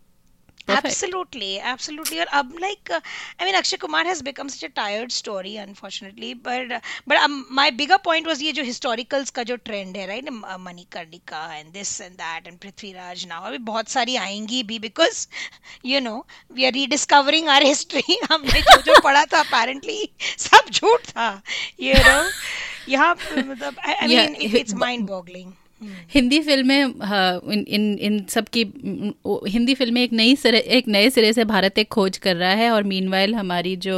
Absolutely, 0.71 1.59
absolutely. 1.61 2.19
और 2.21 2.27
अब 2.39 2.51
like, 2.61 2.91
uh, 2.91 3.01
I 3.41 3.45
mean, 3.47 3.55
Akshay 3.55 3.79
Kumar 3.79 4.05
has 4.05 4.21
become 4.21 4.51
such 4.51 4.65
a 4.65 4.69
tired 4.69 5.11
story, 5.11 5.57
unfortunately. 5.57 6.35
But 6.35 6.71
uh, 6.71 6.81
but 7.07 7.17
um, 7.17 7.47
my 7.51 7.71
bigger 7.71 7.97
point 8.09 8.27
was 8.27 8.43
ये 8.43 8.53
जो 8.59 8.65
historicals 8.65 9.31
का 9.39 9.43
जो 9.51 9.57
trend 9.69 9.97
है, 9.97 10.07
right? 10.09 10.29
Uh, 10.29 10.59
Manikarnika 10.59 11.41
and 11.61 11.73
this 11.73 12.01
and 12.01 12.19
that 12.19 12.43
and 12.51 12.61
Prithviraj 12.61 13.27
now. 13.31 13.41
अभी 13.47 13.59
बहुत 13.71 13.89
सारी 13.89 14.17
आएंगी 14.25 14.63
भी 14.73 14.79
because 14.81 15.27
you 15.83 16.03
know 16.03 16.27
we 16.51 16.67
are 16.67 16.73
rediscovering 16.73 17.49
our 17.49 17.63
history. 17.63 18.19
हमने 18.31 18.61
जो 18.69 18.81
जो 18.91 19.01
पढ़ा 19.09 19.25
था 19.33 19.43
apparently 19.47 19.99
सब 20.47 20.71
झूठ 20.71 21.07
था, 21.17 21.31
you 21.81 21.95
know. 21.95 22.23
यहाँ 22.89 23.15
पे 23.25 23.43
मतलब 23.43 23.81
I, 23.85 23.97
I 24.03 24.07
Yeah, 24.07 24.27
mean 24.29 24.35
it, 24.43 24.55
it's 24.55 24.75
but- 24.75 24.81
mind 24.87 25.07
boggling. 25.07 25.57
Hindi 26.14 26.40
फ़िल्में 26.40 27.00
हाँ, 27.02 27.42
इन 27.52 27.66
इन 27.68 27.98
इन 28.00 28.26
सब 28.30 28.48
की 28.58 28.62
हिंदी 29.52 29.74
फ़िल्में 29.76 30.04
एक 30.04 30.14
नई 30.14 30.36
सिरे 30.36 30.60
एक 30.78 30.88
नए 30.88 31.10
सिरे 31.10 31.34
से 31.34 31.46
भारत 31.46 31.78
एक 31.78 31.88
खोज 31.88 32.18
कर 32.18 32.36
रहा 32.36 32.52
है 32.52 32.70
और 32.72 32.84
मीनवाइल 32.84 33.36
हमारी 33.36 33.76
जो 33.76 33.98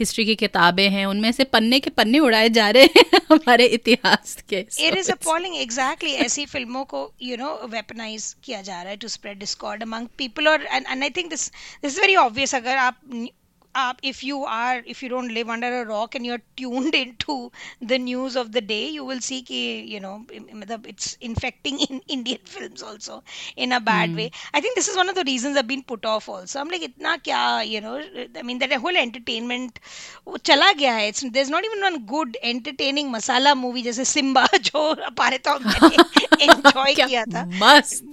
हिस्ट्री 0.00 0.24
की 0.24 0.34
किताबें 0.34 0.88
हैं 0.90 1.06
उनमें 1.06 1.32
से 1.32 1.44
पन्ने 1.44 1.80
के 1.80 1.90
पन्ने 1.90 2.18
उड़ाए 2.18 2.48
जा 2.48 2.70
रहे 2.70 2.84
हैं 2.84 3.20
हमारे 3.32 3.66
इतिहास 3.66 4.36
के 4.48 4.58
इट 4.58 4.96
इज़ 4.96 5.10
appalling, 5.12 5.56
exactly. 5.62 6.12
ऐसी 6.26 6.46
फ़िल्मों 6.46 6.84
को 6.84 7.00
यू 7.22 7.36
नो 7.36 7.60
weaponize 7.72 8.34
किया 8.44 8.62
जा 8.62 8.82
रहा 8.82 8.92
है 8.92 8.98
to 8.98 9.08
spread 9.08 9.38
discord 9.38 9.82
among 9.82 10.08
people 10.22 10.48
और 10.48 10.66
and 10.72 11.04
I 11.04 11.10
think 11.10 11.30
this 11.30 11.50
this 11.82 11.92
is 11.92 11.98
very 11.98 12.16
obvious. 12.16 12.54
अगर 12.54 12.76
आप 12.76 13.00
if 14.02 14.22
you 14.24 14.44
are 14.44 14.82
if 14.86 15.02
you 15.02 15.08
don't 15.08 15.32
live 15.32 15.48
under 15.48 15.70
a 15.80 15.84
rock 15.84 16.14
and 16.14 16.24
you're 16.26 16.42
tuned 16.56 16.94
into 17.04 17.50
the 17.80 17.98
news 17.98 18.36
of 18.36 18.52
the 18.52 18.60
day 18.60 18.88
you 18.88 19.04
will 19.04 19.20
see 19.20 19.42
ki, 19.42 19.82
you 19.94 20.00
know 20.00 20.24
it's 20.30 21.16
infecting 21.20 21.80
in 21.88 22.00
indian 22.08 22.38
films 22.44 22.82
also 22.82 23.22
in 23.56 23.72
a 23.72 23.80
bad 23.80 24.10
mm. 24.10 24.16
way. 24.16 24.30
I 24.54 24.60
think 24.60 24.76
this 24.76 24.88
is 24.88 24.96
one 24.96 25.08
of 25.08 25.14
the 25.14 25.24
reasons 25.24 25.56
i've 25.56 25.66
been 25.66 25.82
put 25.82 26.04
off 26.04 26.28
also. 26.28 26.60
I'm 26.60 26.68
like 26.68 26.82
itna 26.82 27.16
kya 27.22 27.68
you 27.68 27.80
know 27.80 28.02
i 28.36 28.42
mean 28.42 28.58
that 28.58 28.72
whole 28.72 28.96
entertainment 28.96 29.80
chala 30.48 30.76
gaya 30.76 30.92
hai. 30.92 31.06
It's, 31.06 31.24
there's 31.30 31.50
not 31.50 31.64
even 31.64 31.80
one 31.80 32.06
good 32.06 32.36
entertaining 32.42 33.12
masala 33.12 33.56
movie 33.56 33.82
jaise 33.82 34.04
simba 34.06 34.46
jo 34.68 34.84
enjoy 36.46 36.90
kiya 37.00 37.24
tha 37.36 37.44
must 37.58 38.04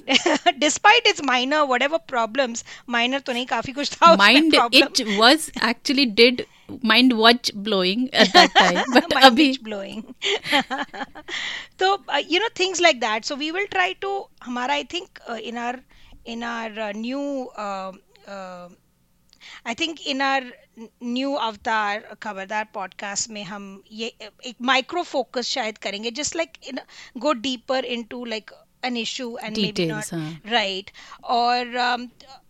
despite 0.66 1.06
its 1.12 1.24
minor 1.24 1.66
whatever 1.66 2.00
problems 2.14 2.64
minor 2.98 3.20
to 3.20 3.34
nahi 3.38 3.48
kafi 3.54 3.76
kuch 3.80 3.94
tha 3.98 4.14
mind 4.24 4.56
it 4.82 5.08
was 5.24 5.50
it 5.53 5.53
was 5.53 5.69
actually 5.71 6.07
did 6.21 6.47
mind 6.89 7.15
watch 7.19 7.51
blowing 7.67 8.03
at 8.23 8.33
that 8.33 8.57
time 8.57 8.81
but 8.95 9.15
Mind 9.15 9.25
अभी 9.25 9.47
is 9.53 9.61
blowing 9.69 10.03
so 11.83 11.89
uh, 12.09 12.23
you 12.33 12.41
know 12.43 12.51
things 12.63 12.83
like 12.87 13.01
that 13.07 13.31
so 13.31 13.39
we 13.45 13.53
will 13.59 13.71
try 13.77 13.93
to 14.07 14.11
हमारा 14.45 14.77
I 14.81 14.85
think 14.97 15.23
uh, 15.29 15.39
in 15.53 15.63
our 15.67 15.81
in 16.27 16.43
our 16.43 16.85
uh, 16.89 16.93
new 16.93 17.25
uh, 17.57 17.93
uh, 18.27 18.69
I 19.67 19.75
think 19.75 20.01
in 20.07 20.21
our 20.23 20.45
new 21.03 21.33
avatar 21.35 22.17
Khabardar 22.23 22.65
podcast 22.75 23.31
में 23.31 23.43
हम 23.45 23.83
ये 23.93 24.13
एक 24.47 24.57
micro 24.71 25.03
focus 25.03 25.49
शायद 25.49 25.79
करेंगे 25.79 26.11
just 26.21 26.37
like 26.37 26.59
in 26.69 26.81
go 27.17 27.33
deeper 27.47 27.85
into 27.85 28.25
like 28.25 28.51
an 28.83 28.97
issue 28.97 29.37
and 29.39 29.57
maybe 29.57 29.73
Details, 29.73 30.13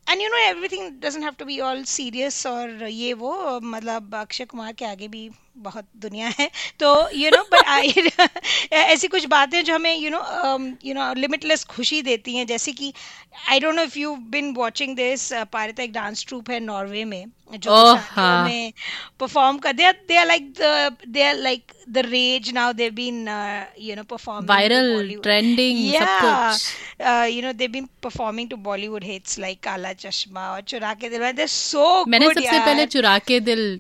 हाँ. 0.08 0.14
um, 0.14 0.14
and 0.14 0.22
you 0.22 0.30
know 0.30 0.58
everything 0.58 1.00
doesn't 1.00 1.22
have 1.22 1.38
to 1.38 1.46
be 1.46 1.62
all 1.62 1.84
serious 1.86 2.46
और 2.46 2.84
ये 2.84 3.14
वो 3.14 3.60
मतलब 3.64 4.16
अक्षय 4.16 4.46
कुमार 4.46 4.74
के 4.74 4.86
आगे 4.86 5.08
भी 5.08 5.30
बहुत 5.58 5.86
दुनिया 5.98 6.28
है 6.40 6.52
तो 6.80 7.10
यू 7.16 7.30
नो 7.30 7.44
बट 7.44 7.66
आई 7.68 7.94
ऐसी 8.74 9.08
कुछ 9.08 9.26
बातें 9.26 9.64
जो 9.64 9.76
हमें 9.76 9.98
you 9.98 10.10
know 10.10 10.22
you 10.86 10.94
know 10.94 11.14
limitless 11.14 11.64
खुशी 11.64 12.02
देती 12.02 12.36
हैं 12.36 12.48
जैसे 12.48 12.72
कि 12.72 12.94
I 13.50 13.60
don't 13.60 13.76
know 13.76 13.84
if 13.84 14.00
you 14.00 14.16
been 14.16 14.56
watching 14.58 14.96
this 14.96 15.34
Parita 15.34 15.84
एक 15.84 15.94
डांस 15.94 16.26
ट्रूप 16.28 16.50
है 16.50 16.60
नॉर्वे 16.60 17.06
में 17.06 17.26
जो 17.60 17.96
हाँ. 17.96 18.46
में 18.46 18.74
परफॉर्म 19.20 19.58
कर 19.58 19.74
दे 19.74 19.92
they 19.92 20.18
are 20.18 20.26
like 20.28 20.54
they 21.08 21.24
are 21.24 21.36
like 21.36 21.72
the 21.90 21.98
rage 21.98 22.52
now 22.54 22.74
they 22.74 22.90
been 22.90 23.28
you 23.80 23.96
know 23.96 24.04
performing 24.04 24.50
Viral, 24.50 25.22
trending, 25.24 26.00
सब 26.00 26.08
कुछ. 26.22 26.68
uh, 27.00 27.28
you 27.36 27.42
know 27.42 27.54
they've 27.54 27.72
been 27.72 27.90
performing 28.02 28.50
to 28.50 28.58
Bollywood 28.58 29.04
hits 29.04 29.38
Chashma 29.94 30.38
और 30.38 30.62
चुरा 30.62 30.94
के 30.94 31.10
दिल 31.10 31.48
so 31.48 32.08
मैंने 32.08 32.28
सबसे 32.28 32.60
पहले 32.60 32.86
चुरा 32.86 33.20
के 33.20 33.40
दिल 33.40 33.80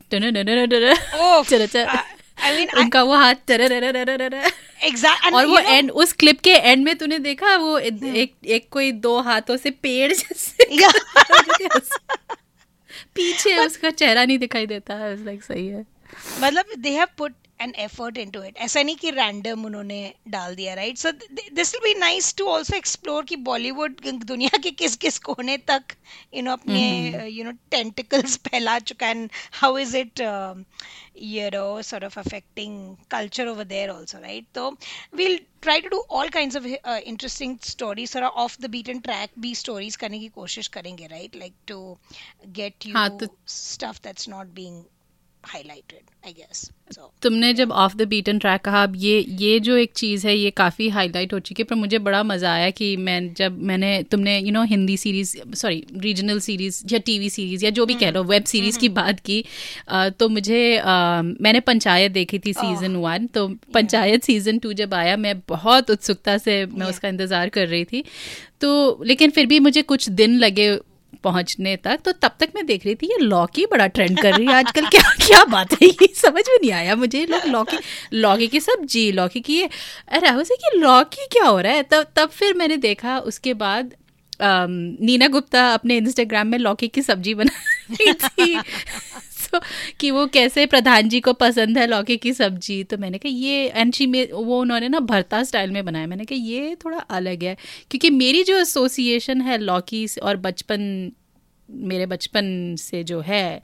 I- 1.86 1.98
I- 2.38 2.78
उनका 2.78 3.04
वो 3.04 3.16
हाथ। 3.16 3.36
और 5.34 5.46
वो 5.46 5.58
know- 5.58 5.70
एंड 5.70 5.92
उस 5.92 6.14
क्लिप 6.14 6.42
के 6.42 6.52
एंड 6.52 6.86
में 6.86 6.96
तूने 6.96 7.20
देखा 7.20 7.56
वो 7.56 7.80
एक 7.80 8.34
एक 8.46 8.68
कोई 8.72 8.92
दो 8.92 9.22
हाथों 9.22 9.58
से 9.58 9.72
पेड़ 9.72 10.14
जैसे 10.14 10.64
पीछे 13.16 13.66
उसका 13.66 13.90
चेहरा 13.90 14.26
नहीं 14.26 14.40
दिखाई 14.40 14.66
देता। 14.66 14.94
है 14.94 15.26
लाइक 15.26 15.44
सही 15.44 15.68
है। 15.68 15.86
मतलब 16.40 16.66
they 16.78 16.90
have 16.90 17.08
put 17.18 17.34
an 17.64 17.74
effort 17.86 18.18
into 18.18 18.44
it 18.44 18.58
ऐसा 18.68 18.84
नहीं 18.84 18.96
कि 19.04 19.12
रैंडम 19.12 19.66
उन्होंने 19.66 20.02
डाल 20.36 20.56
दिया 20.56 20.74
right 20.82 20.98
so 20.98 21.12
this 21.12 21.74
will 21.76 21.84
be 21.84 22.00
nice 22.00 22.34
to 22.38 22.48
also 22.56 22.76
explore 22.78 23.26
कि 23.26 23.36
बॉलीवुड 23.52 24.02
दुनिया 24.26 24.58
के 24.64 24.72
किस 24.84 24.96
किस 25.06 25.20
कोने 25.30 25.58
तक 25.72 25.96
यू 26.36 26.42
नो 26.44 26.52
अपने 26.52 27.28
यू 27.28 27.44
नो 27.44 27.52
टेंटिकल्स 27.72 28.38
फैला 28.48 28.78
चुका 28.92 29.10
and 29.10 29.30
how 29.62 29.78
is 29.78 29.98
it 29.98 30.22
you 31.16 31.50
know 31.52 31.82
sort 31.82 32.04
of 32.04 32.16
affecting 32.18 32.78
culture 33.10 33.44
over 33.50 33.64
there 33.64 33.90
also 33.92 34.20
right 34.22 34.46
so 34.56 34.76
we'll 35.14 35.38
try 35.62 35.80
to 35.80 35.90
do 35.90 36.02
all 36.10 36.28
kinds 36.30 36.56
of 36.56 36.66
uh, 36.66 37.00
interesting 37.06 37.58
stories 37.62 38.12
sort 38.12 38.24
of 38.24 38.32
off 38.36 38.58
the 38.58 38.70
beaten 38.70 39.02
track 39.02 39.38
भी 39.40 39.54
stories 39.56 39.96
करने 39.96 40.20
की 40.20 40.28
कोशिश 40.40 40.68
करेंगे 40.78 41.08
right 41.12 41.36
like 41.44 41.56
to 41.68 41.98
get 42.60 42.86
you 42.86 42.96
हाँ, 42.96 43.10
तो- 43.20 43.30
stuff 43.46 44.02
that's 44.02 44.28
not 44.28 44.54
being 44.56 44.84
highlighted 45.44 46.02
i 46.24 46.32
guess. 46.32 46.72
So 46.92 47.02
तुमने 47.22 47.54
जब 47.54 47.72
of 47.72 47.96
the 47.98 48.02
beaten 48.02 48.40
track 48.40 48.62
कहा 48.62 48.84
अब 48.84 48.94
ये 48.96 49.20
ये 49.30 49.60
जो 49.60 49.76
एक 49.78 49.92
चीज़ 49.96 50.28
है 50.28 50.36
ये 50.38 50.52
काफ़ी 50.52 50.90
हाईलाइट 50.90 51.34
हो 51.34 51.40
चुकी 51.40 51.62
है 51.64 51.66
पर 51.66 51.76
मुझे 51.76 52.00
बड़ा 52.00 52.24
मज़ा 52.24 52.54
आया 52.54 52.70
कि 52.70 52.96
मैं 52.98 53.34
जब 53.34 53.58
मैंने 53.62 54.04
तुमने 54.04 54.38
you 54.40 54.46
you 54.46 54.54
know 54.54 54.60
know, 54.60 54.70
Hindi 54.70 54.98
series 54.98 55.36
sorry 55.56 55.86
regional 55.98 56.40
series 56.40 56.82
या 56.92 57.00
टीवी 57.00 57.30
सीरीज़ 57.30 57.66
या 57.66 57.72
जो 57.72 57.86
भी 57.86 57.96
कह 57.96 58.12
लो 58.12 58.24
वेब 58.24 58.44
सीरीज़ 58.44 58.78
की 58.80 58.90
बात 58.90 59.20
की 59.20 59.44
अ, 59.88 60.10
तो 60.10 60.30
मुझे 60.30 60.78
अ, 60.78 60.86
मैंने 61.42 61.60
पंचायत 61.60 62.12
देखी 62.12 62.40
थी 62.40 62.54
सीज़न 62.54 62.96
वन 62.96 63.28
तो 63.28 63.48
पंचायत 63.74 64.24
सीज़न 64.24 64.60
टू 64.60 64.74
जब 64.74 64.94
आया 64.94 65.18
मैं 65.18 65.40
बहुत 65.40 65.92
उत्सुकता 65.92 66.38
से 66.38 66.66
मैं. 66.66 66.86
उसका 66.86 67.08
इंतज़ार 67.08 67.50
कर 67.50 67.68
रही 67.68 67.86
थी। 67.86 68.04
तो 68.62 69.04
लेकिन 69.06 69.30
फिर 69.30 69.46
भी 69.46 69.60
मुझे 69.60 69.82
कुछ 69.82 70.10
दिन 70.10 70.38
लगे 70.40 70.80
पहुँचने 71.24 71.76
तक 71.78 72.00
तो 72.06 72.12
तब 72.14 72.32
तक 72.40 72.50
मैं 72.56 72.66
देख 72.66 72.86
रही 72.86 72.96
थी, 72.96 73.08
ये 73.08 73.18
लौकी 73.20 73.66
बड़ा 73.66 73.88
ट्रेंड 73.88 74.22
कर 74.22 74.34
रही 74.34 74.46
है 74.48 74.54
आजकल। 74.56 74.86
क्या 74.88 75.02
क्या 75.22 75.44
बात 75.46 75.74
है 75.74 75.88
ये? 75.88 76.08
समझ 76.16 76.44
में 76.50 76.58
नहीं 76.62 76.72
आया 76.72 76.96
मुझे। 76.96 77.26
लोग 77.26 77.48
लॉकी 77.48 77.78
लॉकी 78.14 78.48
की 78.48 78.60
सब्ज़ी, 78.60 79.12
लौकी 79.12 79.42
की 79.42 79.58
ये, 79.58 79.70
अरे 80.08 80.26
राहुल 80.26 80.44
से 80.44 80.56
कि 80.56 80.78
लॉकी 80.78 81.28
क्या 81.32 81.46
हो 81.46 81.60
रहा 81.60 81.74
है? 81.74 81.84
तब 81.84 82.08
तब 82.16 82.30
फिर 82.30 82.54
मैंने 82.54 82.78
देखा, 82.80 83.18
उसके 83.20 83.54
बाद 83.56 83.94
नीना 84.42 85.28
गुप्ता 85.28 85.68
अपने 85.74 85.98
इंस्टाग्राम 85.98 86.48
में 86.48 86.58
लौकी 86.60 86.88
की 86.88 87.02
सब्ज़ी 87.02 87.34
बना 87.34 87.52
रही 87.92 88.14
थी। 88.14 88.56
तो 89.54 89.62
कि 90.00 90.12
वो 90.12 90.28
कैसे 90.28 90.66
प्रधान 90.66 91.10
जी 91.10 91.20
को 91.20 91.34
पसंद 91.34 91.78
है 91.78 91.88
लौकी 91.88 92.18
की 92.18 92.34
सब्ज़ी। 92.34 92.84
तो 92.84 92.98
मैंने 92.98 93.18
कहा 93.18 93.30
ये 93.30 93.68
एंड 93.68 93.94
शी 93.94 94.06
में 94.06 94.32
वो 94.32 94.62
उन्होंने 94.62 94.90
ना 94.90 95.00
भरता 95.00 95.44
स्टाइल 95.44 95.72
में 95.72 95.86
बनाया। 95.86 96.08
मैंने 96.08 96.26
कहा 96.26 96.36
ये 96.36 96.76
थोड़ा 96.86 96.98
अलग 96.98 97.44
है। 97.44 97.58
क्योंकि 97.92 98.10
मेरी 98.10 98.44
जो 98.44 98.58
एसोसिएशन 98.58 99.42
है 99.42 99.58
लौकी 99.58 100.06
और 100.24 100.38
बचपन 100.38 101.12
मेरे 101.70 102.06
बचपन 102.06 102.76
से 102.80 103.04
जो 103.04 103.20
है 103.22 103.62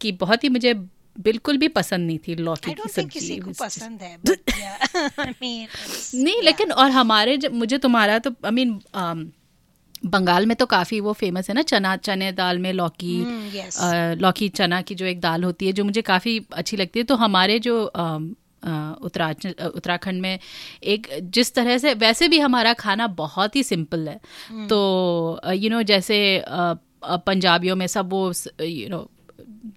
कि 0.00 0.12
बहुत 0.12 0.44
ही 0.44 0.48
मुझे 0.48 0.74
बिल्कुल 1.20 1.56
भी 1.56 1.68
पसंद 1.68 2.06
नहीं 2.06 2.18
थी 2.18 2.34
लौकी 2.34 2.72
की 2.72 2.88
सब्ज़ी। 2.88 3.20
किसी 3.20 3.36
को 3.36 3.50
पसंद 3.50 4.02
है 4.02 4.18
नहीं 6.24 6.42
लेकिन 6.42 6.72
और 6.72 6.90
हमारे 6.90 7.36
जब 7.36 7.54
मुझे 7.54 7.78
तुम्हारा 7.78 8.18
तो 8.18 8.30
आई 8.44 8.50
मीन 8.50 8.80
बंगाल 10.06 10.46
में 10.46 10.56
तो 10.56 10.66
काफ़ी 10.66 11.00
वो 11.00 11.12
फ़ेमस 11.12 11.48
है 11.48 11.54
ना 11.54 11.62
चना 11.62 11.96
चने 11.96 12.32
दाल 12.32 12.58
में 12.58 12.72
लौकी 12.72 13.20
hmm, 13.22 13.56
yes. 13.56 13.78
आ, 13.78 14.12
लौकी 14.12 14.48
चना 14.48 14.82
की 14.82 14.94
जो 14.94 15.06
एक 15.06 15.20
दाल 15.20 15.44
होती 15.44 15.66
है 15.66 15.72
जो 15.72 15.84
मुझे 15.84 16.02
काफ़ी 16.02 16.46
अच्छी 16.52 16.76
लगती 16.76 17.00
है 17.00 17.04
तो 17.04 17.14
हमारे 17.14 17.58
जो 17.58 17.84
उत्तराखंड 18.66 20.22
में 20.22 20.38
एक 20.82 21.08
जिस 21.22 21.54
तरह 21.54 21.78
से 21.78 21.94
वैसे 21.94 22.28
भी 22.28 22.38
हमारा 22.38 22.72
खाना 22.72 23.06
बहुत 23.06 23.56
ही 23.56 23.62
सिंपल 23.62 24.08
है 24.08 24.20
hmm. 24.20 24.68
तो 24.68 25.40
यू 25.46 25.60
you 25.60 25.70
नो 25.70 25.76
know, 25.76 25.88
जैसे 25.88 26.44
पंजाबियों 27.04 27.76
में 27.76 27.86
सब 27.86 28.10
वो 28.10 28.32
यू 28.60 28.88
नो 28.88 29.10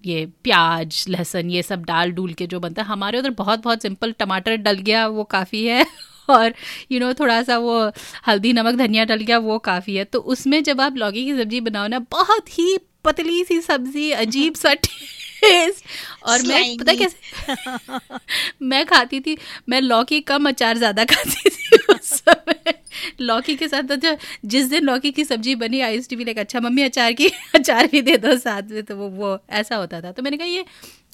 ये 0.06 0.26
प्याज 0.26 1.04
लहसुन 1.08 1.50
ये 1.50 1.62
सब 1.62 1.84
डाल 1.84 2.10
डूल 2.10 2.32
के 2.32 2.46
जो 2.46 2.60
बनता 2.60 2.82
है 2.82 2.88
हमारे 2.88 3.18
उधर 3.18 3.30
बहुत 3.30 3.62
बहुत 3.62 3.82
सिंपल 3.82 4.12
टमाटर 4.12 4.56
डल 4.56 4.78
गया 4.78 5.06
वो 5.06 5.24
काफ़ी 5.24 5.66
है 5.66 5.86
और 6.28 6.46
यू 6.46 6.98
you 6.98 7.00
नो 7.00 7.06
know, 7.06 7.20
थोड़ा 7.20 7.42
सा 7.42 7.58
वो 7.58 7.78
हल्दी 8.26 8.52
नमक 8.52 8.74
धनिया 8.74 9.04
डल 9.04 9.20
गया 9.22 9.38
वो 9.38 9.58
काफ़ी 9.58 9.96
है। 9.96 10.04
तो 10.04 10.18
उसमें 10.34 10.62
जब 10.62 10.80
आप 10.80 10.96
लौकी 10.96 11.24
की 11.24 11.36
सब्ज़ी 11.36 11.60
बनाओ 11.60 11.86
ना 11.86 11.98
बहुत 12.10 12.58
ही 12.58 12.76
पतली 13.04 13.44
सी 13.44 13.60
सब्ज़ी 13.60 14.10
अजीब 14.12 14.54
सा 14.54 14.72
टेस्ट 14.74 15.84
और 16.26 16.42
मैं 16.42 16.76
पता 16.78 16.92
कैसे? 16.94 18.18
मैं 18.62 18.84
खाती 18.86 19.20
थी 19.20 19.36
मैं 19.68 19.80
लौकी 19.80 20.20
कम 20.20 20.48
अचार 20.48 20.78
ज़्यादा 20.78 21.04
खाती 21.04 21.50
थी 21.50 21.76
उस 21.94 22.10
समय। 22.20 22.74
लौकी 23.20 23.56
के 23.56 23.68
साथ 23.68 23.96
तो 23.96 24.16
जिस 24.44 24.66
दिन 24.66 24.84
लौकी 24.84 25.10
की 25.12 25.24
सब्ज़ी 25.24 25.54
बनी 25.54 25.80
आई 25.80 26.00
टी 26.00 26.16
भी 26.16 26.24
लाइक 26.24 26.38
अच्छा 26.38 26.60
मम्मी 26.60 26.82
अचार 26.82 27.12
की 27.12 27.28
अचार 27.54 27.86
भी 27.92 28.02
दे 28.02 28.16
दो 28.16 28.36
साथ 28.38 28.70
में। 28.70 28.82
तो 28.82 28.96
वो 28.96 29.08
वो 29.08 29.38
ऐसा 29.50 29.76
होता 29.76 30.00
था। 30.00 30.12
तो 30.12 30.22
मैंने 30.22 30.36
कहा 30.36 30.46
ये 30.46 30.64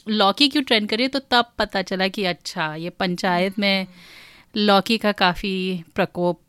लौकी 0.08 0.48
क्यों 0.48 0.62
ट्रेंड 0.62 0.88
करिए 0.88 1.08
तो 1.08 1.18
तब 1.30 1.52
पता 1.58 1.82
चला 1.82 2.08
कि 2.08 2.24
अच्छा 2.24 2.74
ये 2.74 2.90
पंचायत 2.90 3.58
में 3.58 3.86
लौकी 4.56 4.98
का 4.98 5.12
काफ़ी 5.12 5.84
प्रकोप 5.94 6.40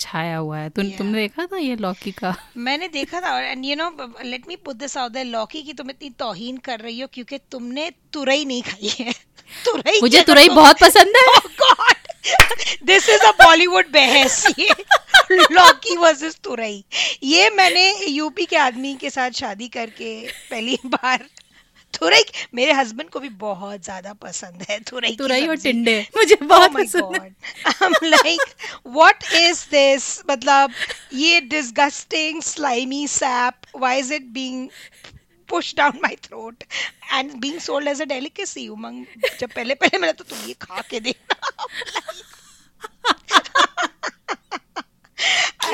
छाया 0.00 0.36
हुआ 0.36 0.58
है। 0.58 0.70
तुम 0.70 0.84
yeah. 0.84 0.98
तुमने 0.98 1.18
देखा 1.18 1.46
था 1.46 1.56
ये 1.56 1.76
लौकी 1.76 2.10
का? 2.10 2.34
मैंने 2.56 2.88
देखा 2.88 3.20
था 3.20 3.34
और 3.34 3.42
and 3.42 3.64
you 3.64 3.76
know 3.76 4.14
let 4.24 4.48
me 4.48 4.56
put 4.56 4.76
this 4.76 4.96
out 4.96 5.12
that 5.12 5.26
लौकी 5.26 5.62
की 5.62 5.72
तुम 5.72 5.90
इतनी 5.90 6.10
तौहीन 6.10 6.56
कर 6.56 6.80
रही 6.80 7.00
हो 7.00 7.08
क्योंकि 7.12 7.38
तुमने 7.38 7.92
तुरई 8.12 8.44
नहीं 8.44 8.62
खाई 8.62 8.94
है। 9.00 9.12
तुरई 9.64 10.00
मुझे 10.00 10.22
तुरई 10.22 10.48
बहुत 10.48 10.76
पसंद 10.80 11.16
है। 11.16 11.38
God 11.38 11.94
this 12.84 13.08
is 13.08 13.22
a 13.22 13.30
Bollywood 13.30 13.86
बहस। 13.86 14.46
ये 14.58 14.68
लौकी 15.32 15.96
वर्सेस 15.96 16.38
तुरई। 16.44 16.84
ये 17.22 17.50
मैंने 17.50 18.06
यूपी 18.06 18.44
के 18.44 18.56
आदमी 18.56 18.94
के 18.94 19.10
साथ 19.10 19.30
शादी 19.30 19.68
करके 19.68 20.26
पहली 20.50 20.78
बार 20.86 21.24
तुरई 21.94 22.24
मेरे 22.54 22.72
हस्बैंड 22.72 23.10
को 23.10 23.20
भी 23.20 23.28
बहुत 23.40 23.84
ज़्यादा 23.84 24.12
पसंद 24.22 24.62
है 24.70 24.78
तुरई 24.90 25.14
तुरई 25.16 25.46
और 25.46 25.56
टिंडे 25.62 25.96
मुझे 26.16 26.34
oh 26.34 26.44
बहुत 26.44 26.70
oh 26.70 26.76
पसंद 26.76 27.16
है 27.16 27.30
like 28.04 28.54
what 28.96 29.26
is 29.40 29.64
this 29.68 30.08
मतलब 30.30 30.72
ये 31.14 31.40
disgusting 31.48 32.42
slimy 32.42 33.06
sap 33.08 33.66
why 33.84 33.94
is 33.96 34.10
it 34.10 34.32
being 34.32 34.70
pushed 35.48 35.76
down 35.76 36.00
my 36.02 36.14
throat 36.22 36.64
and 37.12 37.40
being 37.40 37.58
sold 37.60 37.94
as 37.94 38.00
a 38.00 38.06
delicacy 38.06 38.68
उमंग 38.68 39.04
जब 39.40 39.48
पहले 39.50 39.74
पहले 39.76 39.98
मैंने 39.98 40.12
तो 40.12 40.24
तुम 40.24 40.48
ये 40.48 40.54
खा 40.60 40.80
के 40.90 41.00
देखना 41.00 41.34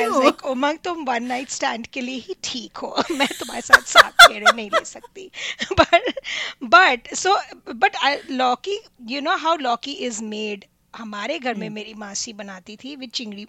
लाइक 0.09 0.45
उमंग 0.47 0.79
तुम 0.85 1.05
वन 1.05 1.25
नाइट 1.25 1.51
स्टैंड 1.51 1.87
के 1.87 2.01
लिए 2.01 2.18
ही 2.27 2.35
ठीक 2.44 2.77
हो 2.77 3.05
मैं 3.11 3.29
तुम्हारे 3.38 3.62
साथ 3.62 3.87
साथ 3.92 4.27
फेरे 4.27 4.53
नहीं 4.55 4.70
ले 4.70 4.85
सकती। 4.85 5.31
But 5.72 6.12
but 6.64 7.14
so 7.14 7.37
but 7.68 7.96
lauki 8.31 8.79
you 9.09 9.20
know 9.20 9.37
how 9.37 9.57
lauki 9.61 9.92
is 10.09 10.22
made 10.25 10.64
हमारे 10.96 11.38
घर 11.38 11.55
में 11.55 11.66
hmm. 11.66 11.75
मेरी 11.75 11.94
मासी 11.94 12.33
बनाती 12.33 12.77
थी 12.77 12.96
विद 12.96 13.11
चिंगड़ी 13.14 13.46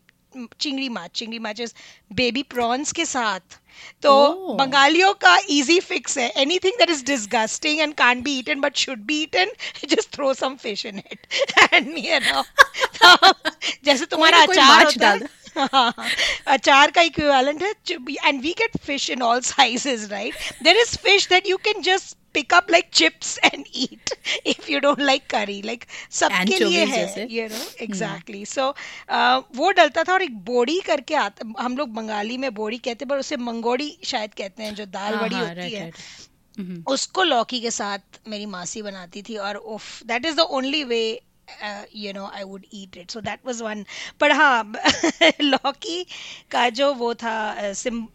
चिंगड़ी 0.61 0.87
माछ 0.89 1.11
चिंगड़ी 1.11 1.39
माछ 1.39 1.61
बेबी 2.13 2.41
प्रॉन्स 2.43 2.91
के 2.91 3.05
साथ। 3.05 3.57
तो 4.03 4.11
oh. 4.11 4.57
बंगालियों 4.59 5.13
का 5.23 5.35
इजी 5.49 5.79
फिक्स 5.79 6.17
है। 6.17 6.29
Anything 6.41 6.77
that 6.79 6.89
is 6.89 7.03
disgusting 7.05 7.79
and 7.79 7.93
can't 7.93 8.23
be 8.23 8.37
eaten 8.39 8.61
but 8.61 8.75
should 8.77 8.99
be 9.05 9.21
eaten 9.21 9.51
just 9.89 10.13
throw 10.15 10.33
some 10.33 10.55
fish 10.55 10.85
in 10.85 10.99
it 10.99 11.27
and 11.73 11.97
you 11.97 12.19
know 12.19 12.43
जैसे 13.85 14.05
तुम्हारा 14.05 14.41
अचार 14.41 14.85
होता 14.85 15.09
है 15.09 15.19
अचार 16.47 16.91
का 16.91 17.01
इक्विवेलेंट 17.01 17.63
है 17.63 17.73
and 18.25 18.41
we 18.41 18.53
get 18.57 18.77
fish 18.85 19.09
in 19.09 19.21
all 19.21 19.41
sizes 19.41 20.07
right 20.11 20.63
there 20.63 20.77
is 20.77 20.97
fish 20.97 21.27
that 21.29 21.49
you 21.49 21.57
can 21.57 21.81
just 21.81 22.15
pick 22.33 22.53
up 22.53 22.69
like 22.69 22.91
chips 22.91 23.37
and 23.43 23.65
eat 23.73 24.11
if 24.45 24.69
you 24.69 24.79
don't 24.79 24.99
like 24.99 25.27
curry 25.27 25.61
like 25.61 25.85
सबके 26.11 26.59
लिए 26.59 26.85
है 26.85 27.27
you 27.27 27.47
know 27.49 27.63
exactly. 27.79 28.43
So 28.45 28.67
uh, 29.09 29.41
वो 29.55 29.71
डलता 29.71 30.03
था 30.03 30.13
और 30.13 30.21
एक 30.21 30.37
बोड़ी 30.45 30.79
करके 30.79 31.15
आता 31.15 31.53
हम 31.59 31.77
लोग 31.77 31.93
बंगाली 31.93 32.37
में 32.37 32.53
बोड़ी 32.53 32.77
कहते 32.77 33.05
हैं 33.05 33.09
पर 33.09 33.19
उसे 33.19 33.37
मंगोड़ी 33.37 33.97
शायद 34.03 34.33
कहते 34.33 34.63
हैं 34.63 34.75
जो 34.75 34.85
दाल 34.85 35.15
बड़ी 35.15 35.35
हाँ, 35.35 35.47
होती 35.47 35.73
है। 35.73 35.91
उसको 36.87 37.23
लौकी 37.23 37.59
के 37.61 37.71
साथ 37.71 38.19
मेरी 38.27 38.45
मासी 38.45 38.81
बनाती 38.81 39.21
थी 39.21 39.35
और 39.37 39.55
उफ 39.55 40.03
that 40.03 40.25
is 40.25 40.35
the 40.35 40.39
only 40.39 40.83
way 40.83 41.03
uh, 41.62 41.84
you 41.90 42.12
know 42.12 42.28
I 42.32 42.44
would 42.44 42.66
eat 42.70 42.96
it 42.96 43.10
so 43.10 43.20
that 43.22 43.44
was 43.44 43.62
one 43.62 43.86
but 44.18 44.32
हाँ 44.32 44.64
लौकी 45.40 46.04
का 46.50 46.68
जो 46.70 46.92
वो 46.94 47.12
था 47.22 47.34
uh, 47.58 47.74
sim, 47.74 48.08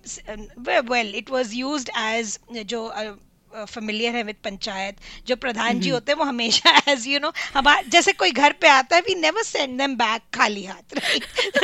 well 0.58 1.14
it 1.16 1.30
was 1.30 1.54
used 1.56 1.90
as 1.96 2.38
जो 2.52 2.88
uh, 2.88 3.16
फेमिलियर 3.55 4.17
है 4.17 4.23
विद 4.23 4.37
पंचायत 4.45 4.97
जो 5.27 5.37
प्रधान 5.37 5.81
जी 5.81 5.89
होते 5.89 6.13
हैं 6.13 6.19
वो 6.19 6.25
हमेशा 6.25 6.83
एज 6.89 7.07
यू 7.09 7.19
नो 7.19 7.33
हमारे 7.55 7.89
जैसे 7.91 8.13
कोई 8.13 8.31
घर 8.31 8.53
पे 8.53 8.69
आता 8.69 8.97
है 8.97 9.03
we 9.03 9.15
never 9.15 9.43
send 9.43 9.79
them 9.79 9.95
back 9.97 10.23
खाली 10.35 10.65
हाथ 10.65 10.99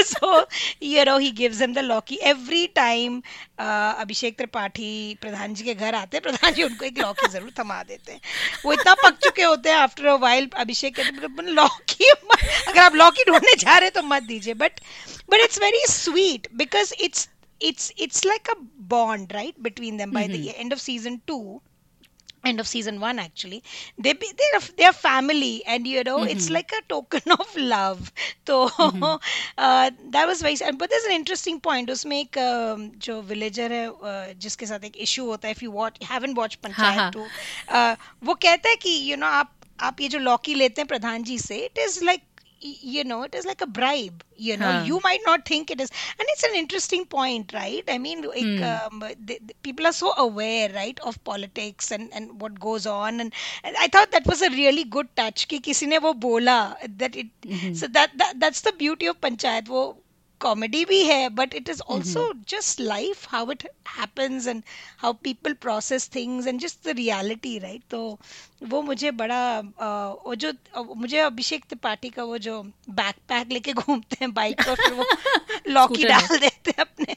so 0.00 0.46
you 0.82 1.04
know 1.04 1.18
he 1.18 1.30
gives 1.30 1.56
them 1.56 1.74
the 1.74 1.78
lauki 1.78 2.18
every 2.22 2.66
time 2.66 3.22
Abhishek 3.58 4.36
Tripathi 4.36 5.18
Pradhan 5.20 5.54
ji 5.54 5.64
के 5.64 5.74
घर 5.74 5.94
आते 5.94 6.16
हैं 6.16 6.22
प्रधान 6.22 6.52
जी 6.52 6.62
उनको 6.62 6.84
एक 6.84 6.98
लॉकी 6.98 7.28
ज़रूर 7.28 7.52
थमा 7.58 7.82
देते 7.82 8.12
हैं। 8.12 8.20
वो 8.64 8.72
इतना 8.72 8.94
पक 8.94 9.18
चुके 9.24 9.42
होते 9.42 9.70
हैं 9.70 9.76
आफ्टर 9.76 10.06
अ 10.06 10.14
वाइल 10.14 10.48
अभिषेक 10.56 10.96
कहते 10.96 11.50
लॉकी 11.52 12.10
अगर 12.68 12.80
आप 12.80 12.94
लॉकी 12.94 13.24
ढूँढने 13.30 13.54
जा 13.56 13.78
रहे 13.78 13.90
तो 13.90 14.02
मत 14.02 14.22
दीजिए। 14.22 14.54
But 14.54 14.80
but 15.30 15.40
it's 15.40 15.58
very 15.58 15.86
sweet 15.88 16.48
because 16.54 16.94
it's 17.00 17.28
it's 17.60 17.92
it's 17.96 18.24
like 18.24 18.48
a 18.52 18.54
bond 18.92 19.32
right 19.34 19.62
between 19.62 19.96
them 19.96 20.10
by 20.10 20.22
mm-hmm. 20.22 20.42
the 20.42 20.58
end 20.58 20.72
of 20.72 20.80
season 20.80 21.20
2 21.26 21.60
end 22.45 22.59
of 22.59 22.67
season 22.67 22.99
one 22.99 23.19
actually 23.19 23.61
they 23.97 24.13
be 24.13 24.27
they're 24.39 24.59
they're 24.77 24.93
family 24.93 25.63
and 25.65 25.87
you 25.87 26.03
know 26.03 26.19
mm-hmm. 26.19 26.29
it's 26.29 26.49
like 26.49 26.71
a 26.71 26.81
token 26.87 27.31
of 27.31 27.55
love 27.57 28.11
so 28.45 28.69
mm-hmm. 28.69 29.03
uh, 29.57 29.91
that 30.11 30.27
was 30.27 30.41
very 30.41 30.55
sad 30.55 30.77
but 30.77 30.89
there's 30.89 31.03
an 31.05 31.15
interesting 31.19 31.59
point 31.59 31.89
उसमें 31.89 32.17
एक 32.19 32.37
uh, 32.37 32.77
जो 33.07 33.21
villager 33.31 33.73
है 33.73 33.83
uh, 33.89 34.39
जिसके 34.45 34.65
साथ 34.65 34.85
एक 34.91 34.97
issue 35.07 35.25
होता 35.25 35.47
है 35.47 35.55
if 35.55 35.61
you 35.61 35.71
watch 35.71 35.99
haven't 36.13 36.41
watched 36.41 36.61
Panchayat 36.67 37.13
two 37.13 37.27
uh, 37.81 37.95
वो 38.23 38.35
कहता 38.47 38.69
है 38.69 38.75
कि 38.85 38.97
you 39.09 39.19
know 39.23 39.33
आप 39.41 39.53
आप 39.89 40.01
ये 40.01 40.07
जो 40.09 40.19
लॉकी 40.19 40.53
लेते 40.53 40.81
हैं 40.81 40.87
प्रधान 40.87 41.23
जी 41.23 41.37
से 41.39 41.59
it 41.69 41.85
is 41.87 42.01
like 42.11 42.30
you 42.62 43.02
know 43.04 43.22
it 43.22 43.34
is 43.34 43.44
like 43.44 43.60
a 43.60 43.66
bribe 43.66 44.22
you 44.36 44.56
know 44.56 44.70
huh. 44.70 44.84
you 44.84 45.00
might 45.02 45.20
not 45.26 45.44
think 45.46 45.70
it 45.70 45.80
is 45.80 45.90
and 46.18 46.26
it's 46.32 46.44
an 46.44 46.54
interesting 46.54 47.04
point 47.04 47.52
right 47.52 47.84
i 47.88 47.98
mean 47.98 48.22
hmm. 48.22 48.62
um, 48.62 49.00
the, 49.00 49.38
the 49.46 49.54
people 49.62 49.86
are 49.86 49.92
so 49.92 50.12
aware 50.16 50.70
right 50.72 50.98
of 51.00 51.22
politics 51.24 51.90
and 51.90 52.08
and 52.12 52.40
what 52.40 52.58
goes 52.60 52.86
on 52.86 53.20
and, 53.20 53.32
and 53.64 53.76
i 53.78 53.88
thought 53.88 54.10
that 54.12 54.26
was 54.26 54.42
a 54.42 54.50
really 54.50 54.84
good 54.84 55.08
touch 55.16 55.48
ki 55.48 55.60
kisi 55.60 55.88
ne 55.88 55.98
wo 55.98 56.14
bola 56.14 56.76
that 57.02 57.16
it 57.16 57.26
mm-hmm. 57.42 57.74
so 57.74 57.88
that, 57.88 58.16
that 58.16 58.38
that's 58.38 58.62
the 58.62 58.72
beauty 58.84 59.06
of 59.06 59.20
panchayat 59.20 59.68
wo 59.68 59.96
comedy 60.42 60.84
भी 60.84 61.02
है 61.04 61.28
but 61.30 61.54
it 61.54 61.68
is 61.68 61.80
also 61.88 62.32
just 62.48 62.80
life 62.80 63.26
how 63.28 63.50
it 63.52 63.66
happens 63.88 64.46
and 64.46 64.62
how 64.98 65.12
people 65.22 65.52
process 65.62 66.08
things 66.14 66.46
and 66.46 66.60
just 66.60 66.86
the 66.86 66.96
reality 66.96 67.58
right 67.58 67.82
तो 67.90 68.00
वो 68.64 68.82
मुझे 68.82 69.10
बड़ा 69.10 69.42
वो 70.26 70.34
जो 70.36 70.52
मुझे 70.96 71.18
अभिषेक 71.18 71.64
त्रिपाठी 71.64 72.10
का 72.10 72.24
वो 72.24 72.38
जो 72.38 72.62
बैक 72.90 73.14
पैक 73.28 73.52
लेके 73.52 73.72
घूमते 73.74 74.16
हैं 74.20 74.32
बाइक 74.34 74.62
पर 74.62 74.74
फिर 74.74 74.92
वो 74.92 75.06
लॉकी 75.68 76.04
डाल 76.04 76.38
देते 76.38 76.70
हैं 76.70 76.80
अपने। 76.80 77.16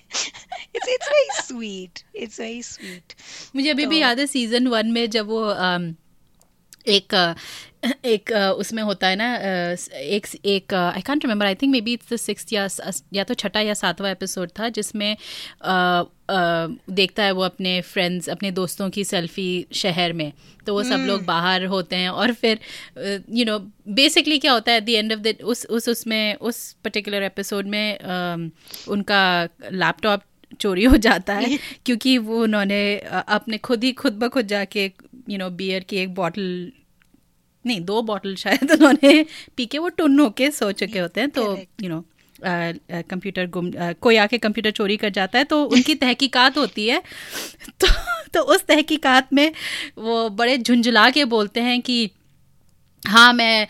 It's 0.75 0.89
it's 0.89 1.09
very 1.09 1.41
sweet 1.41 1.99
it's 2.15 2.39
very 2.39 2.63
sweet 2.63 3.13
मुझे 3.55 3.69
अभी 3.69 3.83
तो, 3.83 3.89
भी 3.89 4.01
याद 4.01 4.19
है 4.19 4.27
सीज़न 4.27 4.67
वन 4.67 4.91
में 4.91 5.09
जब 5.09 5.27
वो 5.27 5.43
एक 6.87 7.13
एक 8.05 8.31
उसमें 8.57 8.81
होता 8.83 9.07
है 9.07 9.15
ना 9.15 9.33
एक 9.99 10.27
एक 10.45 10.73
I 10.73 11.01
can't 11.01 11.25
remember 11.25 11.45
I 11.45 11.55
think 11.55 11.71
maybe 11.81 11.93
it's 11.93 12.13
the 12.13 12.17
six 12.17 12.53
या 12.53 12.67
या 13.13 13.23
तो 13.23 13.33
छठा 13.33 13.59
या 13.59 13.73
सातवां 13.73 14.11
एपिसोड 14.11 14.49
था 14.59 14.69
जिसमें 14.69 15.15
देखता 16.91 17.23
है 17.23 17.31
वो 17.31 17.41
अपने 17.41 17.79
फ्रेंड्स 17.83 18.29
अपने 18.29 18.51
दोस्तों 18.51 18.89
की 18.89 19.03
सेल्फी 19.03 19.65
शहर 19.73 20.13
में 20.13 20.31
तो 20.67 20.73
वो 20.73 20.83
सब 20.83 21.03
लोग 21.07 21.19
hmm. 21.19 21.27
बाहर 21.27 21.65
होते 21.65 21.95
हैं 21.95 22.09
और 22.09 22.33
फिर 22.33 22.59
यू 23.29 23.45
नो 23.45 23.57
बेसिकली 23.93 24.37
क्या 24.37 24.53
होता 24.53 24.71
है 24.71 24.77
at 24.77 24.85
the 24.85 24.89
end 24.89 25.13
of 25.13 25.19
the 25.19 25.35
उस 25.43 25.65
उस 25.65 25.89
उसमें 25.89 26.35
उस 26.35 26.71
पर्टिकुलर 26.83 27.23
एपिसोड 27.23 27.67
में 27.67 27.97
उनका 28.87 29.21
लैपटॉप 29.73 30.23
चोरी 30.59 30.83
हो 30.83 30.97
जाता 30.97 31.33
है 31.33 31.57
क्योंकि 31.85 32.17
वो 32.19 32.41
उन्होंने 32.43 32.81
अपने 33.27 33.57
खुद 33.57 33.83
ही 33.83 33.91
खुद 33.93 34.13
ब 34.13 34.29
खुद 34.29 34.47
जाके 34.47 34.91
यू 35.29 35.37
नो 35.37 35.49
बियर 35.49 35.83
की 35.83 35.97
एक 35.97 36.13
बॉटल 36.15 36.71
नहीं 37.65 37.81
दो 37.81 38.01
बॉटल 38.01 38.35
शायद 38.35 38.71
उन्होंने 38.71 39.25
पी 39.57 39.65
के 39.65 39.77
वो 39.77 39.89
टुन 39.89 40.19
होके 40.19 40.51
सो 40.51 40.71
चुके 40.71 40.99
होते 40.99 41.21
हैं 41.21 41.29
तो 41.29 41.59
यू 41.81 41.89
नो 41.89 42.05
कंप्यूटर 42.91 43.47
गुम 43.47 43.71
कोई 43.75 44.15
आके 44.15 44.37
कंप्यूटर 44.37 44.71
चोरी 44.71 44.97
कर 44.97 45.09
जाता 45.09 45.39
है 45.39 45.45
तो 45.45 45.63
उनकी 45.63 45.95
तहकीकात 46.01 46.57
होती 46.57 46.87
है। 46.87 47.03
तो 47.79 47.87
तो 48.33 48.41
उस 48.41 48.65
तहकीकात 48.65 49.33
में 49.33 49.51
वो 49.97 50.29
बड़े 50.29 50.57
झुंझला 50.57 51.09
के 51.09 51.25
बोलते 51.25 51.59
हैं 51.59 51.81
कि 51.81 52.11
हाँ 53.03 53.33
मैं 53.33 53.67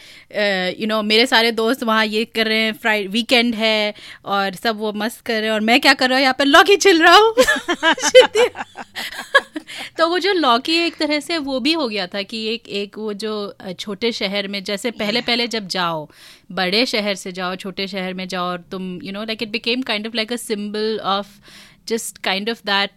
यू 0.79 0.87
नो 0.87 1.01
मेरे 1.01 1.25
सारे 1.25 1.51
दोस्त 1.51 1.83
वहाँ 1.83 2.05
ये 2.05 2.25
कर 2.25 2.47
रहे 2.47 2.57
हैं 2.57 2.73
फ्राइड 2.73 3.09
वीकेंड 3.09 3.55
है 3.55 3.93
और 4.25 4.53
सब 4.53 4.77
वो 4.77 4.93
मस्त 4.93 5.21
कर 5.21 5.33
रहे 5.33 5.45
हैं 5.45 5.51
और 5.51 5.59
मैं 5.59 5.81
क्या 5.81 5.93
कर 5.93 6.09
रहा 6.09 6.17
हूँ 6.17 6.23
यहाँ 6.23 6.35
पर 6.39 6.45
लॉकी 6.45 6.77
छिल 6.77 7.03
रहा 7.03 7.15
हूँ। 7.15 7.35
तो 9.97 10.09
वो 10.09 10.19
जो 10.19 10.33
लॉकी 10.33 10.75
एक 10.75 10.95
तरह 10.95 11.19
से 11.19 11.37
वो 11.37 11.59
भी 11.59 11.73
हो 11.73 11.87
गया 11.87 12.07
था 12.07 12.21
कि 12.21 12.47
एक 12.47 12.69
एक 12.69 12.97
वो 12.97 13.13
जो 13.13 13.55
छोटे 13.79 14.11
शहर 14.11 14.47
में 14.47 14.63
जैसे 14.63 14.91
पहले 14.91 15.21
पहले 15.21 15.47
जब 15.47 15.67
जाओ 15.67 16.09
बड़े 16.51 16.85
शहर 16.85 17.15
से 17.15 17.31
जाओ 17.31 17.55
छोटे 17.55 17.87
शहर 17.87 18.13
में 18.13 18.27
जाओ 18.27 18.43
और 18.43 18.63
तुम 18.71 18.99
you 19.03 19.11
know 19.11 19.23
like 19.23 19.43
it 19.43 19.49
became 19.49 19.81
kind 19.81 20.07
of 20.07 20.15
like 20.15 20.33
a 20.33 20.35
symbol 20.35 20.99
of 21.03 21.27
just 21.87 22.17
kind 22.17 22.49
of 22.49 22.61
that 22.65 22.91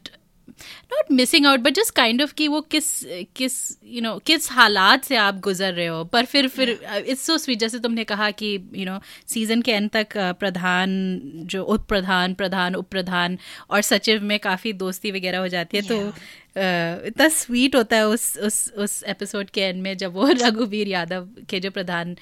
not 0.49 1.13
missing 1.13 1.47
out 1.47 1.61
but 1.61 1.75
just 1.75 1.95
kind 1.95 2.23
of 2.23 2.33
कि 2.35 2.49
वो 2.49 2.61
किस 2.71 2.91
किस 3.37 3.57
यू 3.85 4.01
नो 4.03 4.17
किस 4.27 4.51
हालात 4.53 5.05
से 5.05 5.17
आप 5.17 5.41
गुजर 5.41 5.73
रहे 5.73 5.87
हो 5.87 6.03
पर 6.05 6.25
फिर 6.25 6.49
फिर 6.49 6.71
इट्स 6.97 7.27
सो 7.27 7.39
स्वीट 7.39 7.59
जैसे 7.59 7.79
तुमने 7.79 8.05
कहा 8.05 8.31
कि 8.31 8.55
यू 8.75 8.85
नो 8.85 8.99
सीज़न 9.27 9.63
के 9.63 9.73
एंड 9.73 9.91
तक 9.91 10.09
uh, 10.09 10.33
प्रधान 10.39 11.21
जो 11.47 11.63
उप 11.65 11.87
प्रधान 11.89 12.35
प्रधान 12.35 12.75
उप 12.75 12.89
प्रधान 12.91 13.39
और 13.71 13.83
सचिव 13.83 14.23
में 14.23 14.39
काफ़ी 14.39 14.73
दोस्ती 14.73 15.11
वगैरह 15.11 15.39
हो 15.39 15.49
जाती 15.49 15.77
है 15.77 15.83
तो, 15.83 15.95
yeah. 15.95 16.13
तो 16.13 17.07
इतना 17.07 17.29
स्वीट 17.29 17.77
होता 17.77 17.97
है 17.97 18.07
उस 18.07 18.37
उस 18.39 18.57
उस 18.77 19.03
एपिसोड 19.09 19.51
के 19.51 19.61
एंड 19.61 19.83
में 19.83 19.97
जब 19.97 20.15
वो 20.15 20.29
रघुवीर 20.43 20.89
यादव 20.89 21.29
के 21.51 21.61
जो 21.61 21.71
प्रधान 21.71 22.17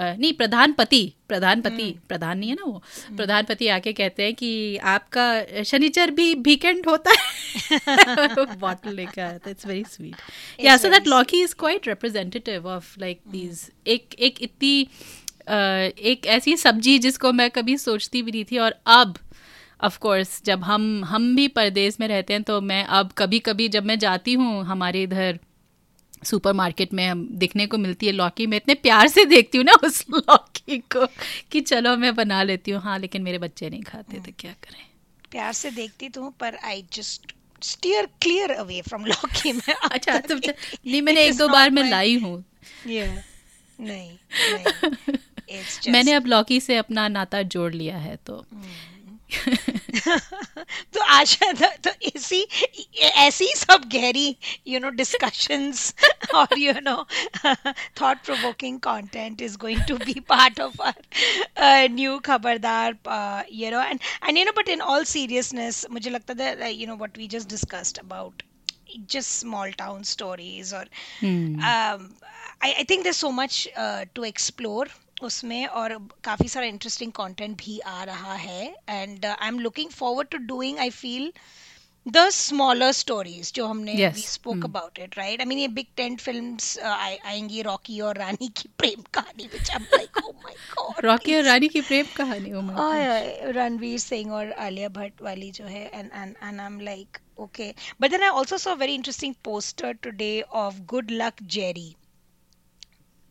नहीं 0.00 0.32
प्रधानपति 0.32 1.02
प्रधानपति 1.28 1.82
हम्म। 1.82 2.00
प्रधान 2.08 2.38
नहीं 2.38 2.50
है 2.50 2.54
ना 2.54 2.64
वो। 2.64 2.82
हम्म। 3.06 3.16
प्रधानपति 3.16 3.68
आके 3.68 3.92
कहते 3.92 4.22
हैं 4.22 4.34
कि 4.34 4.76
आपका 4.76 5.62
शनिचर 5.62 6.10
भी 6.10 6.34
वीकेंड 6.34 6.86
होता 6.86 7.10
है। 7.10 7.16
बॉटल 8.56 8.94
लेकर 8.94 9.22
आया 9.22 9.38
था 9.38 9.50
it's 9.50 9.66
very 9.66 9.84
sweet 9.84 10.64
yeah 10.64 10.76
so 10.76 10.88
that 10.88 11.08
lauki 11.08 11.42
is 11.42 11.54
quite 11.58 11.88
representative 11.88 12.66
of 12.66 12.94
like 13.00 13.20
these 13.28 13.70
एक 13.86 14.14
एक 14.18 14.42
इतनी 14.42 14.80
एक 16.10 16.26
ऐसी 16.26 16.56
सब्ज़ी 16.56 16.98
जिसको 16.98 17.32
मैं 17.32 17.50
कभी 17.50 17.76
सोचती 17.76 18.22
भी 18.22 18.30
नहीं 18.30 18.44
थी 18.44 18.58
और 18.58 18.74
अब 18.86 19.18
ऑफ़ 19.84 19.98
कोर्स 19.98 20.40
जब 20.44 20.62
हम 20.64 21.04
हम 21.04 21.34
भी 21.36 21.48
परदेश 21.48 21.96
में 22.00 22.08
रहते 22.08 22.32
हैं 22.32 22.42
तो 22.42 22.60
मैं 22.60 22.84
अब 22.84 23.12
कभी 23.18 23.38
कभी 23.38 23.68
जब 23.68 23.84
मैं 23.84 23.98
जाती 23.98 24.32
हूँ 24.32 24.64
हमारे 24.64 25.02
इधर 25.02 25.38
सुपरमार्केट 26.24 26.92
में 26.92 27.08
हम 27.08 27.28
देखने 27.32 27.66
को 27.66 27.78
मिलती 27.78 28.06
है 28.06 28.12
लौकी। 28.12 28.46
मैं 28.46 28.56
इतने 28.56 28.74
प्यार 28.74 29.08
से 29.08 29.24
देखती 29.24 29.58
हूँ 29.58 29.64
ना 29.64 29.72
उस 29.72 30.04
लौकी 30.14 30.78
को 30.78 31.06
कि 31.52 31.60
चलो 31.60 31.96
मैं 31.96 32.14
बना 32.14 32.42
लेती 32.42 32.70
हूँ। 32.70 32.82
हाँ 32.82 32.98
लेकिन 32.98 33.22
मेरे 33.22 33.38
बच्चे 33.38 33.70
नहीं 33.70 33.82
खाते 33.82 34.20
तो 34.20 34.32
क्या 34.38 34.52
करें? 34.52 34.86
प्यार 35.30 35.52
से 35.52 35.70
देखती 35.70 36.08
तो 36.08 36.30
पर 36.40 36.56
I 36.56 36.84
just 36.92 37.32
steer 37.62 38.06
clear 38.06 38.50
away 38.50 38.82
from 38.82 39.06
lauki 39.06 39.52
में। 39.52 39.74
अच्छा 39.90 40.18
तो 40.18 40.34
नहीं 40.86 41.02
मैंने 41.02 41.24
एक 41.24 41.36
दो 41.36 41.48
बार 41.48 41.70
मैं 41.70 41.90
लाई 41.90 42.18
हूँ। 42.18 42.44
नहीं, 42.86 43.18
नहीं 43.80 44.18
मैंने 45.92 46.12
अब 46.12 46.26
लौकी 46.26 46.60
से 46.60 46.76
अपना 46.76 47.08
नाता 47.08 47.42
जोड़ 47.42 47.74
लिया 47.74 47.98
है 47.98 48.16
तो 48.16 48.46
hmm. 48.54 48.97
तो 50.94 51.00
आशा 51.00 51.52
था 51.60 51.68
तो 51.84 51.90
इसी 52.08 52.40
ऐसी 53.24 53.46
सब 53.56 53.84
गहरी 53.92 54.36
यू 54.66 54.80
नो 54.80 54.90
डिस्कशंस 55.00 55.94
और 56.34 56.58
you 56.58 56.72
know 56.82 56.96
thought 58.00 58.24
provoking 58.24 58.78
content 58.88 59.42
is 59.42 59.56
going 59.66 59.80
to 59.88 59.96
be 60.04 60.18
part 60.28 60.60
of 60.60 60.82
our 60.82 61.88
new 61.90 62.18
Khabardar 62.30 62.96
you 63.52 63.70
know 63.70 63.82
and 63.82 64.00
and 64.28 64.38
you 64.38 64.44
know 64.44 64.52
but 64.58 64.68
in 64.68 64.80
all 64.94 65.04
seriousness 65.14 65.86
मुझे 65.90 66.10
लगता 66.10 66.34
था 66.34 66.66
you 66.66 66.86
know 66.86 66.96
what 66.96 67.18
we 67.18 67.28
just 67.36 67.48
discussed 67.48 67.98
about 67.98 68.42
just 69.06 69.32
small 69.40 69.70
town 69.72 70.04
stories 70.04 70.72
or 70.72 70.84
hmm. 71.20 71.56
um, 71.60 72.14
I, 72.60 72.74
I 72.78 72.84
think 72.84 73.04
there's 73.04 73.16
so 73.16 73.30
much 73.30 73.68
uh, 73.76 74.04
to 74.14 74.24
explore 74.24 74.86
उसमें 75.22 75.66
और 75.66 75.96
काफ़ी 76.24 76.48
सारा 76.48 76.66
interesting 76.66 77.12
content 77.12 77.56
भी 77.56 77.78
आ 77.78 78.02
रहा 78.04 78.34
है। 78.34 78.74
And 78.88 79.26
I 79.26 79.48
am 79.48 79.58
looking 79.58 79.90
forward 79.90 80.28
to 80.28 80.38
doing 80.38 80.78
I 80.78 80.90
feel 80.90 81.32
the 82.08 82.28
smaller 82.30 82.92
stories 82.92 83.52
जो 83.54 83.66
हमने 83.66 83.94
we 84.08 84.20
spoke 84.20 84.64
about 84.64 84.98
it 84.98 85.18
right 85.18 85.40
I 85.40 85.46
mean 85.46 85.58
ये 85.58 85.68
बिग 85.68 85.86
टेंट 85.96 86.20
फिल्म्स 86.20 86.78
आएँगी 86.78 87.62
Rocky 87.62 88.00
Aur 88.00 88.18
Rani 88.18 88.48
Ki 88.48 88.68
Prem 88.78 89.02
Kahani 89.14 89.46
which 89.46 89.70
I 89.70 89.76
am 89.76 89.86
like 89.94 90.24
oh 90.24 90.32
my 90.44 90.54
God 90.78 91.04
Rocky 91.04 91.34
Aur 91.34 91.42
Rani 91.42 91.68
Ki 91.68 91.80
प्रेम 91.80 92.06
कहानी 92.16 92.52
oh 92.52 92.60
my 92.60 93.40
Ranveer 93.44 93.98
Singh 93.98 94.32
और 94.32 94.52
आलिया 94.52 94.88
भट्ट 94.88 95.22
वाली 95.22 95.50
जो 95.50 95.64
है 95.64 95.90
and 95.94 96.10
and 96.14 96.36
and 96.42 96.60
I 96.60 96.66
am 96.66 96.80
like 96.80 97.18
okay. 97.38 97.74
But 97.98 98.10
then 98.10 98.22
i 98.22 98.28
also 98.28 98.56
saw 98.56 98.72
a 98.72 98.76
very 98.76 98.94
interesting 98.94 99.34
poster 99.48 99.94
today 99.94 100.42
of 100.52 100.86
good 100.86 101.10
luck 101.10 101.40
jerry. 101.46 101.96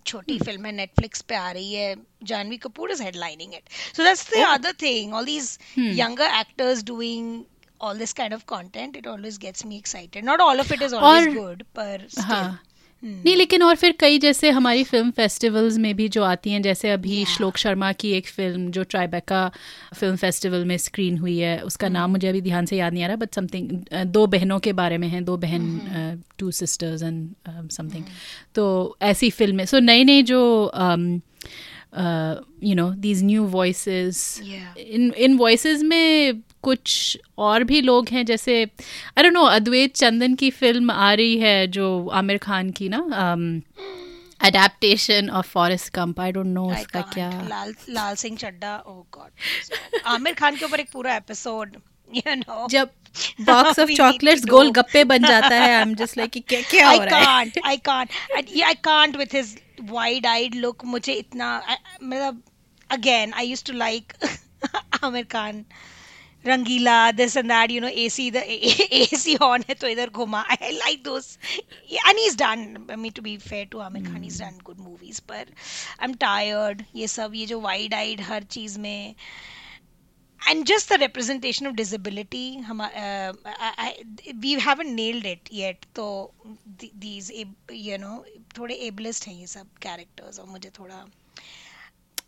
छोटी 0.07 0.37
फ़िल्म 0.39 0.65
है 0.65 0.71
Netflix 0.73 1.21
पे 1.21 1.35
आ 1.35 1.49
रही 1.51 1.73
है 1.73 1.95
Janhvi 2.23 2.57
Kapoor 2.65 2.91
is 2.91 3.03
headlining 3.03 3.53
it 3.53 3.69
so 3.95 4.03
that's 4.03 4.29
the 4.31 4.43
other 4.47 4.73
thing 4.81 5.13
all 5.13 5.25
these 5.25 5.57
younger 5.99 6.39
actors 6.39 6.83
doing 6.85 7.43
all 7.81 7.97
this 7.97 8.13
kind 8.13 8.33
of 8.33 8.43
content 8.49 8.95
it 8.97 9.07
always 9.07 9.37
gets 9.37 9.65
me 9.65 9.77
excited 9.77 10.25
not 10.25 10.41
all 10.41 10.59
of 10.59 10.73
it 10.73 10.81
is 10.81 10.95
always 10.95 11.33
good 11.35 11.63
पर 11.75 12.07
हाँ 12.21 12.59
हम्म। 13.03 13.21
नहीं 13.25 13.36
लेकिन 13.36 13.63
और 13.63 13.75
फिर 13.75 13.95
कई 13.99 14.19
जैसे 14.19 14.49
हमारी 14.49 14.83
film 14.83 15.12
festivals 15.12 15.77
में 15.77 15.93
भी 15.95 16.07
जो 16.10 16.23
आती 16.23 16.51
हैं 16.51 16.62
जैसे 16.62 16.89
अभी 16.89 17.17
yeah. 17.17 17.36
श्लोक 17.36 17.57
शर्मा 17.57 17.91
की 17.93 18.12
एक 18.12 18.27
फ़िल्म 18.27 18.71
जो 18.71 18.83
ट्राइबेका 18.83 19.51
फ़िल्म 19.95 20.15
फेस्टिवल 20.15 20.65
में 20.65 20.77
स्क्रीन 20.77 21.17
हुई 21.17 21.38
है 21.38 21.60
उसका 21.62 21.88
mm. 21.88 21.93
नाम 21.93 22.03
हम्म। 22.03 22.12
मुझे 22.12 22.27
अभी 22.27 22.41
ध्यान 22.41 22.65
से 22.65 22.77
याद 22.77 22.93
नहीं 22.93 23.03
आ 23.03 23.07
रहा 23.07 23.15
बट 23.15 23.36
समथिंग 23.36 23.71
दो 24.07 24.25
बहनों 24.27 24.60
के 24.60 24.73
बारे 24.73 24.97
में 24.97 25.07
है 25.07 25.21
दो 25.21 25.38
बहन 25.38 26.23
टू 26.38 26.51
सिस्टर्स 26.51 27.03
एंड 27.03 27.69
समथिंग 27.71 28.03
तो 28.55 28.67
ऐसी 29.01 29.29
फ़िल्में 29.29 29.65
सो 29.65 29.79
नए 29.79 30.03
नए 30.03 30.21
जो 30.23 30.41
you 32.63 32.75
know 32.75 32.89
these 32.89 33.23
new 33.23 33.43
voice 33.43 33.88
in 33.88 35.12
in 35.17 35.38
voice 35.38 35.65
में 35.65 36.41
कुछ 36.62 37.17
और 37.38 37.63
भी 37.63 37.81
लोग 37.81 38.10
हैं 38.10 38.25
जैसे 38.25 38.63
अरे 39.15 39.29
नो 39.29 39.43
अद्वैत 39.43 39.95
चंदन 39.95 40.36
की 40.36 40.49
फ़िल्म 40.51 40.91
आ 40.91 41.13
रही 41.13 41.38
है 41.38 41.67
जो 41.67 42.07
आमिर 42.07 42.38
खान 42.38 42.69
की 42.69 42.89
ना 42.89 42.97
adaptation 44.43 45.29
of 45.29 45.47
Forrest 45.47 45.93
Gump 45.93 46.19
I 46.19 46.31
don't 46.31 46.45
know 46.45 46.71
उसका 46.71 47.01
क्या। 47.01 47.29
लाल 47.49 47.73
लाल 47.89 48.15
सिंह 48.15 48.38
चड्डा 48.38 48.77
ओह 48.88 49.03
गॉड 49.13 50.01
आमिर 50.05 50.33
खान 50.33 50.55
के 50.55 50.65
ऊपर 50.65 50.79
एक 50.79 50.91
पूरा 50.93 51.15
एपिसोड 51.15 51.77
यू 52.15 52.36
नो 52.36 52.67
जब 52.69 52.89
box 53.41 53.80
of 53.80 53.91
chocolates 53.91 54.45
gol 54.49 54.71
gappe 54.71 55.03
बन 55.13 55.27
जाता 55.27 55.56
है 55.56 55.73
आई 55.73 55.82
एम 55.82 55.93
जस्ट 55.95 56.17
लाइक 56.17 56.43
क्या 56.49 56.62
क्या 56.69 56.89
हो 56.89 57.03
रहा 57.03 57.38
है 57.39 57.51
I 57.65 57.77
can't 57.89 58.10
I 58.38 58.73
can't 58.84 59.17
with 59.17 59.36
his 59.36 59.56
wide 59.91 60.25
eyed 60.27 60.56
look 60.56 60.86
मुझे 60.86 61.13
इतना 61.13 61.51
मतलब 62.03 62.41
again 62.89 63.34
I 63.34 63.47
used 63.47 63.67
to 63.67 63.77
like 63.77 64.13
Aamir 65.03 65.23
Khan 65.32 65.63
Rangeela 66.45 67.12
this 67.12 67.36
and 67.38 67.47
that 67.47 67.71
you 67.71 67.82
know 67.82 67.88
AC 68.03 68.30
the 68.32 68.43
AC 68.45 69.36
on 69.41 69.63
है 69.69 69.75
तो 69.75 69.88
इधर 69.88 70.10
घुमा. 70.10 70.41
I 70.51 70.71
like 70.71 71.03
those 71.03 71.38
and 71.91 72.19
is 72.19 72.38
done 72.38 72.95
me 72.99 73.10
to 73.10 73.21
be 73.21 73.38
fair 73.38 73.65
to 73.71 73.80
Aamir 73.80 74.03
Khan 74.03 74.23
is 74.23 74.41
done 74.43 74.60
good 74.65 74.77
movies 74.80 75.21
पर 75.30 75.38
I 75.39 76.08
am 76.08 76.13
tired 76.21 76.84
ये 76.95 77.08
सब 77.08 77.32
ये 77.36 77.45
जो 77.45 77.60
wide 77.62 77.93
eyed 77.93 78.21
हर 78.21 78.43
चीज़ 78.56 78.80
में 78.80 79.15
and 80.48 80.66
just 80.66 80.88
the 80.88 80.98
representation 80.98 81.66
of 81.66 81.76
disability 81.76 82.61
हम 82.68 82.80
uh, 82.80 83.32
I, 83.87 84.04
we 84.42 84.52
haven't 84.66 84.94
nailed 84.94 85.26
it 85.26 85.48
yet 85.50 85.87
तो 85.94 86.06
these 87.04 87.30
you 87.87 87.98
know 88.04 88.24
थोड़े 88.58 88.78
ableist 88.88 89.26
हैं 89.28 89.35
ये 89.35 89.46
सब 89.46 89.68
characters 89.87 90.38
और 90.40 90.46
मुझे 90.56 90.70
थोड़ा 90.78 91.04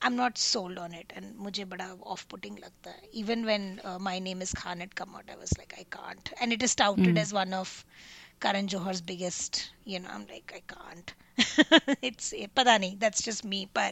I'm 0.06 0.16
not 0.16 0.38
sold 0.38 0.78
on 0.78 0.94
it 0.94 1.12
and 1.16 1.36
मुझे 1.44 1.64
बड़ा 1.74 1.90
off 2.14 2.26
putting 2.28 2.58
लगता 2.64 2.90
है 2.90 3.08
even 3.12 3.44
when 3.50 3.80
uh, 3.84 3.98
my 3.98 4.18
name 4.18 4.42
is 4.42 4.52
Khan 4.62 4.80
had 4.80 4.94
come 4.94 5.14
out 5.16 5.30
I 5.36 5.36
was 5.44 5.56
like 5.58 5.74
I 5.78 5.84
can't 5.98 6.32
and 6.40 6.52
it 6.52 6.62
is 6.62 6.74
touted 6.74 7.14
mm. 7.14 7.18
as 7.26 7.32
one 7.32 7.54
of 7.54 7.84
Karan 8.40 8.68
Johar's 8.68 9.00
biggest 9.00 9.70
you 9.84 10.00
know 10.00 10.10
I'm 10.16 10.26
like 10.32 10.52
I 10.54 10.62
can't 10.74 11.14
It's 12.03 12.33
पता 12.55 12.77
नहीं 12.77 12.97
that's 12.99 13.25
just 13.25 13.45
me 13.45 13.67
पर 13.77 13.91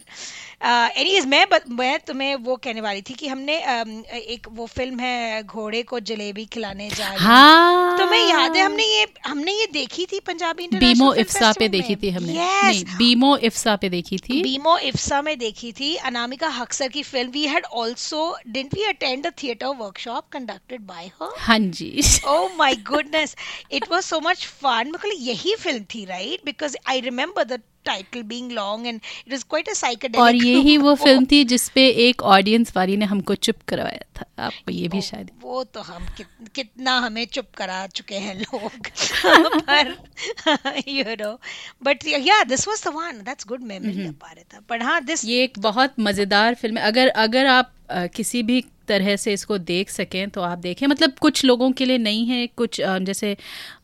anyways 0.64 1.26
मैं 1.26 1.46
मैं 1.70 2.00
तुम्हें 2.00 2.36
वो 2.36 2.56
कहने 2.56 2.82
वाली 2.82 3.02
थी 3.02 3.14
कि 3.14 3.28
हमने 3.28 3.58
um, 3.58 4.06
एक 4.06 4.48
वो 4.52 4.66
फ़िल्म 4.66 5.00
है 5.00 5.44
घोड़े 5.44 5.84
को 5.84 6.00
जलेबी 6.00 6.46
खिलाने 6.46 6.90
जा 6.90 7.08
रहे 7.08 7.14
हैं। 7.14 7.20
हाँ। 7.20 7.98
तुम्हें 7.98 8.30
याद 8.30 8.56
है 8.56 8.66
हमने 8.66 8.84
ये 8.84 9.08
हमने 9.28 9.52
ये 9.52 9.66
देखी 9.74 10.06
थी 10.06 10.20
पंजाबी 10.20 10.68
बीमो 10.68 11.14
इफ्सा 11.14 11.52
पे 11.52 11.68
देखी 11.68 11.96
थी 11.96 12.10
हमने। 12.10 12.34
नहीं 12.34 12.84
बीमो 12.98 13.38
इफ्सा 13.38 13.76
पे 13.76 13.90
देखी 13.90 14.18
थी। 14.18 14.42
बीमो 14.44 14.78
इफ्सा 14.78 15.22
में 15.22 15.38
देखी 15.40 15.72
थी 15.72 15.96
अनामिका 15.96 16.48
हक्सर 16.48 16.88
की 16.88 17.04
film 17.04 17.32
we 17.32 17.46
had 17.48 17.66
also 17.78 18.38
didn't 18.48 18.74
we 18.74 18.84
attend 18.84 19.28
a 19.28 19.30
theatre 19.44 19.68
workshop 19.68 20.30
conducted 20.32 20.82
by 20.82 21.08
her 21.22 21.34
हाँ 21.38 21.60
जी। 21.60 22.02
Oh 22.28 22.50
my 22.62 22.74
goodness 22.84 23.36
it 23.72 23.86
was 23.86 24.02
so 24.02 24.20
much 24.20 24.48
fun 24.64 24.94
मतलब 24.94 25.12
यही 25.20 25.56
फ़िल्म 25.56 25.84
थी 25.96 26.06
right 26.06 26.46
because 26.46 26.78
I 26.88 27.02
I 27.02 27.06
but 27.38 27.50
the 27.50 27.62
title 27.90 28.24
being 28.32 28.50
long 28.60 28.88
and 28.92 29.02
it 29.26 29.34
was 29.36 29.44
quite 29.54 29.72
a 29.74 29.76
psychedelic 29.80 30.20
और 30.22 30.36
यही 30.36 30.78
वो 30.86 30.96
film 31.04 31.26
थी 31.32 31.44
जिसपे 31.54 31.88
एक 32.08 32.22
ऑडियंस 32.36 32.74
वाली 32.76 32.98
ने 32.98 33.06
हमको 33.14 33.36
चुप 33.48 33.62
करवाया 33.68 34.06
था। 34.20 34.26
आपको 34.46 34.72
ये 34.72 34.88
भी 34.88 35.02
शायद 35.02 35.30
वो 35.44 35.64
तो 35.64 35.82
हम 35.82 36.06
कित, 36.18 36.28
कितना 36.56 36.98
हमें 37.00 37.26
चुप 37.34 37.48
करा 37.58 37.86
चुके 37.96 38.16
हैं 38.16 38.36
लोग। 38.40 38.88
पर 39.70 39.96
you 40.88 41.16
know 41.22 41.34
but 41.82 42.06
yeah 42.28 42.44
this 42.54 42.66
was 42.68 42.82
the 42.82 42.92
one. 42.92 43.24
That's 43.24 43.50
good 43.54 43.68
memory 43.74 44.08
Aparita 44.08 44.60
पर 44.70 44.82
हाँ 44.82 45.00
this 45.02 45.26
ये 45.26 45.44
एक 45.44 45.60
बहुत 45.60 46.00
मज़ेदार 46.00 46.56
फ़िल्म 46.56 46.78
है। 46.78 46.84
अगर 46.84 47.08
अगर 47.26 47.46
आप 47.48 47.72
अ, 47.90 48.06
किसी 48.16 48.42
भी 48.44 48.64
तरह 48.88 49.16
से 49.16 49.34
इसको 49.34 49.58
देख 49.58 49.90
सकें 49.90 50.30
तो 50.30 50.42
आप 50.42 50.58
देखें। 50.58 50.86
मतलब 50.88 51.14
कुछ 51.22 51.44
लोगों 51.46 51.72
के 51.72 51.86
लिए 51.86 51.98
नहीं 51.98 52.26
है। 52.26 52.46
कुछ 52.58 52.80
अ, 52.82 52.98
जैसे 53.00 53.36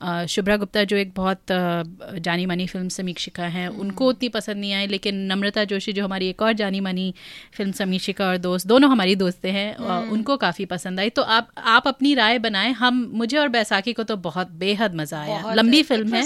अ, 0.02 0.26
शुभ्रा 0.30 0.58
गुप्ता 0.58 0.84
जो 0.84 0.98
एक 0.98 1.12
बहुत 1.16 1.52
अ, 1.52 1.84
जानी 2.20 2.46
मानी 2.46 2.68
फ़िल्म 2.68 2.90
समीक्षिका 2.90 3.44
हैं 3.56 3.68
उनको 3.94 4.08
उतनी 4.10 4.30
पसंद 4.30 4.58
नहीं 4.58 4.74
आई 4.74 4.88
लेकिन 4.88 5.16
नम्रता 5.32 5.64
जोशी 5.66 5.94
जो 5.94 6.04
हमारी 6.04 6.28
एक 6.30 6.42
और 6.42 6.54
जानी 6.56 6.80
मानी 6.82 7.14
फ़िल्म 7.54 7.72
समीक्षिका 7.74 8.28
और 8.28 8.38
दोस्त 8.40 8.68
दोनों 8.68 8.90
हमारी 8.92 9.16
दोस्तें 9.16 9.52
हैं 9.52 10.10
उनको 10.10 10.38
काफ़ी 10.38 10.66
पसंद 10.68 11.00
आई। 11.00 11.10
तो 11.12 11.22
आप 11.22 11.50
आप 11.58 11.88
अपनी 11.88 12.14
राय 12.16 12.40
बनाएँ। 12.40 12.72
हम 12.74 13.06
मुझे 13.14 13.38
और 13.38 13.48
बैसाखी 13.50 13.94
को 13.94 14.04
तो 14.04 14.16
बहुत 14.24 14.52
बेहद 14.60 14.96
मज़ा 14.96 15.22
आया। 15.22 15.54
लंबी 15.54 15.84
फ़िल्म 15.84 16.14
है। 16.16 16.26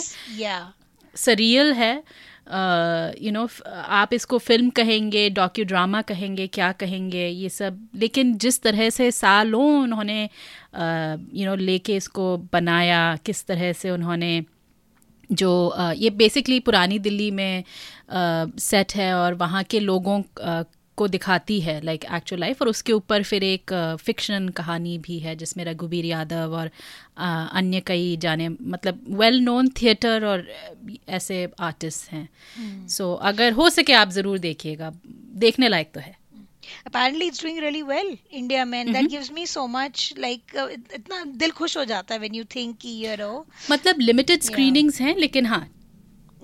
सरियल 1.15 1.73
है। 1.73 1.93
यू 3.21 3.31
नो 3.31 3.47
आप 3.67 4.13
इसको 4.13 4.37
फ़िल्म 4.39 4.69
कहेंगे 4.71 5.29
डॉक्यू 5.31 5.65
ड्रामा 5.65 6.01
कहेंगे 6.03 6.47
क्या 6.49 6.71
कहेंगे 6.73 7.27
ये 7.27 7.49
सब। 7.49 7.87
लेकिन 7.95 8.37
जिस 8.37 8.61
तरह 8.61 8.89
से 8.89 9.11
सालों 9.13 9.65
उन्होंने 9.81 10.21
यू 10.23 11.45
नो 11.45 11.55
लेके 11.57 11.95
इसको 11.95 12.35
बनाया 12.53 13.01
किस 13.25 13.45
तरह 13.45 13.73
से 13.73 13.89
उन्होंने 13.91 14.31
जो 15.31 15.51
ये 15.97 16.09
बेसिकली 16.15 16.59
पुरानी 16.59 16.99
दिल्ली 16.99 17.29
में 17.31 17.63
सेट 18.11 18.93
है 18.95 19.13
और 19.13 19.33
वहाँ 19.33 19.63
के 19.63 19.79
लोगों 19.79 20.21
को 20.97 21.07
दिखाती 21.07 21.59
है 21.61 21.79
लाइक 21.81 22.05
एक्चुअल 22.15 22.39
लाइफ 22.39 22.61
और 22.61 22.67
उसके 22.67 22.93
ऊपर 22.93 23.23
फिर 23.23 23.43
एक 23.43 23.73
फिक्शन 24.01 24.47
कहानी 24.49 24.97
भी 24.97 25.17
है 25.19 25.35
जिसमें 25.35 25.63
रघुबीर 25.65 26.05
यादव 26.05 26.55
और 26.55 26.69
अन्य 27.17 27.79
कई 27.87 28.15
जाने 28.17 28.47
मतलब 28.49 29.03
वेल 29.19 29.39
नोन 29.39 29.69
थिएटर 29.81 30.25
और 30.25 30.47
ऐसे 31.09 31.47
आर्टिस्ट 31.59 32.11
हैं। 32.11 32.87
सो 32.87 33.13
अगर 33.13 33.51
हो 33.53 33.69
सके 33.69 33.93
आप 33.93 34.09
ज़रूर 34.09 34.37
देखिएगा। 34.39 34.91
देखने 35.35 35.69
लायक 35.69 35.91
तो 35.93 35.99
है। 35.99 36.15
Apparently 36.85 37.27
it's 37.27 37.43
doing 37.43 37.59
really 37.59 37.83
well 37.83 38.11
india 38.41 38.65
में 38.65 38.77
and 38.79 38.95
that 38.95 39.09
gives 39.09 39.31
me 39.31 39.45
so 39.47 39.65
much 39.69 40.05
like 40.17 40.55
uh, 40.55 40.67
इतना 40.95 41.23
दिल 41.37 41.51
खुश 41.61 41.77
हो 41.77 41.85
जाता 41.85 42.15
है 42.15 42.21
when 42.21 42.37
you 42.39 42.45
think 42.55 42.77
कि 42.81 42.93
you 43.05 43.17
know 43.17 43.33
मतलब 43.71 43.99
लिमिटेड 44.01 44.41
स्क्रीनिंग्स 44.43 45.01
हैं 45.01 45.15
लेकिन 45.17 45.45
हाँ 45.45 45.65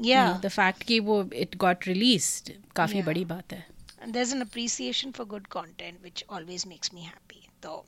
yeah 0.06 0.42
द 0.42 0.50
फैक्ट 0.50 0.84
कि 0.84 1.00
वो 1.12 1.24
इट 1.36 1.56
गॉट 1.58 1.88
रिलीज्ड 1.88 2.52
काफ़ी 2.76 2.96
Yeah. 2.96 3.06
बड़ी 3.06 3.26
बात 3.26 3.54
है 3.54 3.66
and 4.02 4.14
there's 4.14 4.34
an 4.34 4.42
appreciation 4.42 5.14
for 5.14 5.26
good 5.26 5.50
content 5.50 6.04
which 6.04 6.26
always 6.30 6.66
makes 6.66 6.94
me 6.94 7.04
happy 7.04 7.44
तो। 7.64 7.86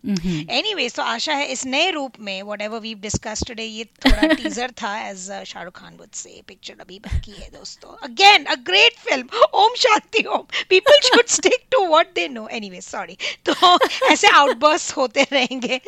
एनीवेज 0.57 0.93
तो 0.95 1.03
आशा 1.03 1.33
है 1.33 1.45
इस 1.51 1.65
नए 1.65 1.89
रूप 1.91 2.19
में 2.19 2.41
what 2.49 2.61
ever 2.61 2.79
we 2.79 2.93
discuss 3.05 3.43
today 3.47 3.63
ये 3.63 3.85
थोड़ा 4.05 4.33
टीजर 4.33 4.71
था 4.81 4.95
as 4.99 5.25
Shahrukh 5.47 5.79
Khan 5.79 5.97
would 5.97 6.11
say 6.19 6.41
picture 6.47 6.79
अभी 6.81 6.99
बाकी 7.07 7.31
है 7.31 7.49
दोस्तों 7.53 7.95
again 8.07 8.45
a 8.45 8.55
great 8.69 8.97
film 8.99 9.43
Om 9.63 9.75
Shanti 9.85 10.23
Om 10.35 10.45
people 10.69 10.99
should 11.07 11.25
stick 11.35 11.64
to 11.75 11.85
what 11.85 12.13
they 12.15 12.27
know 12.29 12.47
anyway 12.53 12.81
sorry 12.81 13.17
तो 13.45 13.77
ऐसे 14.11 14.27
आउटबर्स्ट 14.33 14.95
होते 14.97 15.27
रहेंगे 15.31 15.79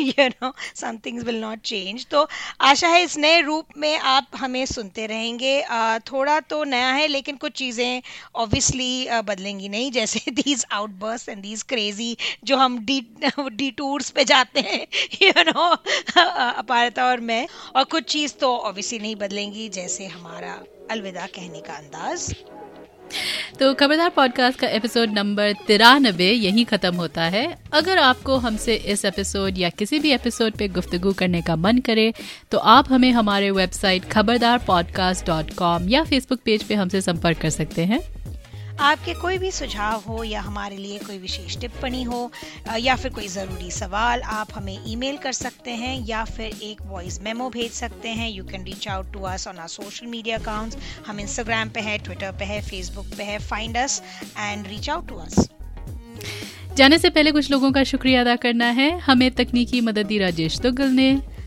you 0.00 0.28
know 0.28 0.52
some 0.76 0.98
will 1.06 1.40
not 1.40 1.60
change 1.64 2.06
तो 2.10 2.26
आशा 2.62 2.88
है 2.88 3.02
इस 3.02 3.16
नए 3.18 3.40
रूप 3.42 3.76
में 3.76 3.98
आप 3.98 4.30
हमें 4.36 4.64
सुनते 4.66 5.06
रहेंगे। 5.06 5.60
थोड़ा 6.06 6.38
तो 6.40 6.62
नया 6.64 6.88
है, 6.88 7.06
लेकिन 7.08 7.36
कुछ 7.36 7.52
चीज़ें 7.52 8.02
ऑब्वियसली 8.36 9.20
बदलेंगी 9.26 9.68
नहीं। 9.68 9.90
जैसे 9.92 10.30
these 10.32 10.64
outburst 10.72 11.28
and 11.28 11.42
these 11.42 11.62
crazy 11.64 12.16
जो 12.44 12.56
हम 12.56 12.78
डी 12.86 13.00
डी 13.30 13.70
टूर्स 13.70 14.10
पे 14.10 14.24
जाते 14.24 14.60
हैं 14.60 14.80
यू 15.22 15.32
नो 15.42 15.68
अपारता 16.18 17.06
और 17.06 17.20
मैं। 17.22 17.46
और 17.76 17.84
कुछ 17.86 18.04
चीज़ 18.04 18.34
तो 18.34 18.56
ऑब्वियसली 18.58 18.98
नहीं 18.98 19.16
बदलेंगी, 19.16 19.68
जैसे 19.70 20.06
हमारा 20.06 20.60
अलविदा 20.90 21.26
कहने 21.34 21.60
का 21.60 21.74
अंदाज। 21.74 22.34
तो 23.60 23.74
खबरदार 23.74 24.08
पॉडकास्ट 24.08 24.58
का 24.58 24.68
एपिसोड 24.68 25.10
नंबर 25.10 25.52
तिरानबे 25.66 26.30
यहीं 26.32 26.64
ख़त्म 26.64 26.94
होता 26.96 27.22
है। 27.22 27.58
अगर 27.72 27.98
आपको 27.98 28.36
हमसे 28.36 28.74
इस 28.74 29.04
एपिसोड 29.04 29.58
या 29.58 29.68
किसी 29.68 29.98
भी 29.98 30.10
एपिसोड 30.10 30.52
पे 30.52 30.68
गुफ्तु 30.68 31.12
करने 31.12 31.42
का 31.42 31.56
मन 31.56 31.78
करे 31.78 32.14
तो 32.50 32.58
आप 32.58 32.92
हमें 32.92 33.12
हमारे 33.12 33.50
website 33.50 34.04
Khabardar 34.04 34.58
podcast 34.58 35.26
dot 35.26 35.50
com 35.50 35.88
या 35.88 36.04
फेसबुक 36.04 36.40
पेज 36.44 36.62
पे 36.62 36.74
हमसे 36.74 37.00
संपर्क 37.00 37.38
कर 37.38 37.50
सकते 37.50 37.84
हैं। 37.84 38.25
आपके 38.80 39.12
कोई 39.14 39.38
भी 39.38 39.50
सुझाव 39.50 40.02
हो 40.08 40.22
या 40.24 40.40
हमारे 40.40 40.76
लिए 40.76 40.98
कोई 40.98 41.18
विशेष 41.18 41.56
टिप्पणी 41.60 42.02
हो 42.02 42.30
या 42.78 42.96
फिर 42.96 43.12
कोई 43.12 43.28
ज़रूरी 43.28 43.70
सवाल, 43.70 44.22
आप 44.22 44.48
हमें 44.54 44.78
ईमेल 44.86 45.16
कर 45.16 45.32
सकते 45.32 45.70
हैं 45.72 46.06
या 46.06 46.24
फिर 46.26 46.58
एक 46.62 46.82
वॉइस 46.82 47.20
मेमो 47.22 47.48
भेज 47.50 47.70
सकते 47.72 48.08
हैं। 48.10 48.28
You 48.30 48.44
can 48.44 48.64
reach 48.64 48.88
out 48.88 49.12
to 49.12 49.22
us 49.24 49.46
on 49.48 49.58
our 49.58 49.68
social 49.68 50.06
media 50.06 50.38
accounts 50.38 50.76
हम 51.06 51.20
इंस्टाग्राम 51.20 51.68
पे 51.68 51.80
है 51.80 51.96
ट्विटर 51.98 52.32
पे 52.32 52.44
है 52.44 52.60
फेसबुक 52.62 53.06
पे 53.18 53.24
है 53.24 53.38
find 53.46 53.76
us 53.76 54.02
and 54.38 54.66
reach 54.66 54.90
out 54.90 55.08
to 55.08 55.16
us 55.16 55.48
जाने 56.76 56.98
से 56.98 57.10
पहले 57.10 57.32
कुछ 57.32 57.50
लोगों 57.50 57.70
का 57.72 57.82
शुक्रिया 57.84 58.20
अदा 58.20 58.36
करना 58.36 58.66
है। 58.72 58.90
हमें 59.00 59.30
तकनीकी 59.34 59.80
मदद 59.80 60.06
दी 60.06 60.18
राजेश 60.18 60.58
दुग्गल 60.60 60.90
ने। 60.92 61.10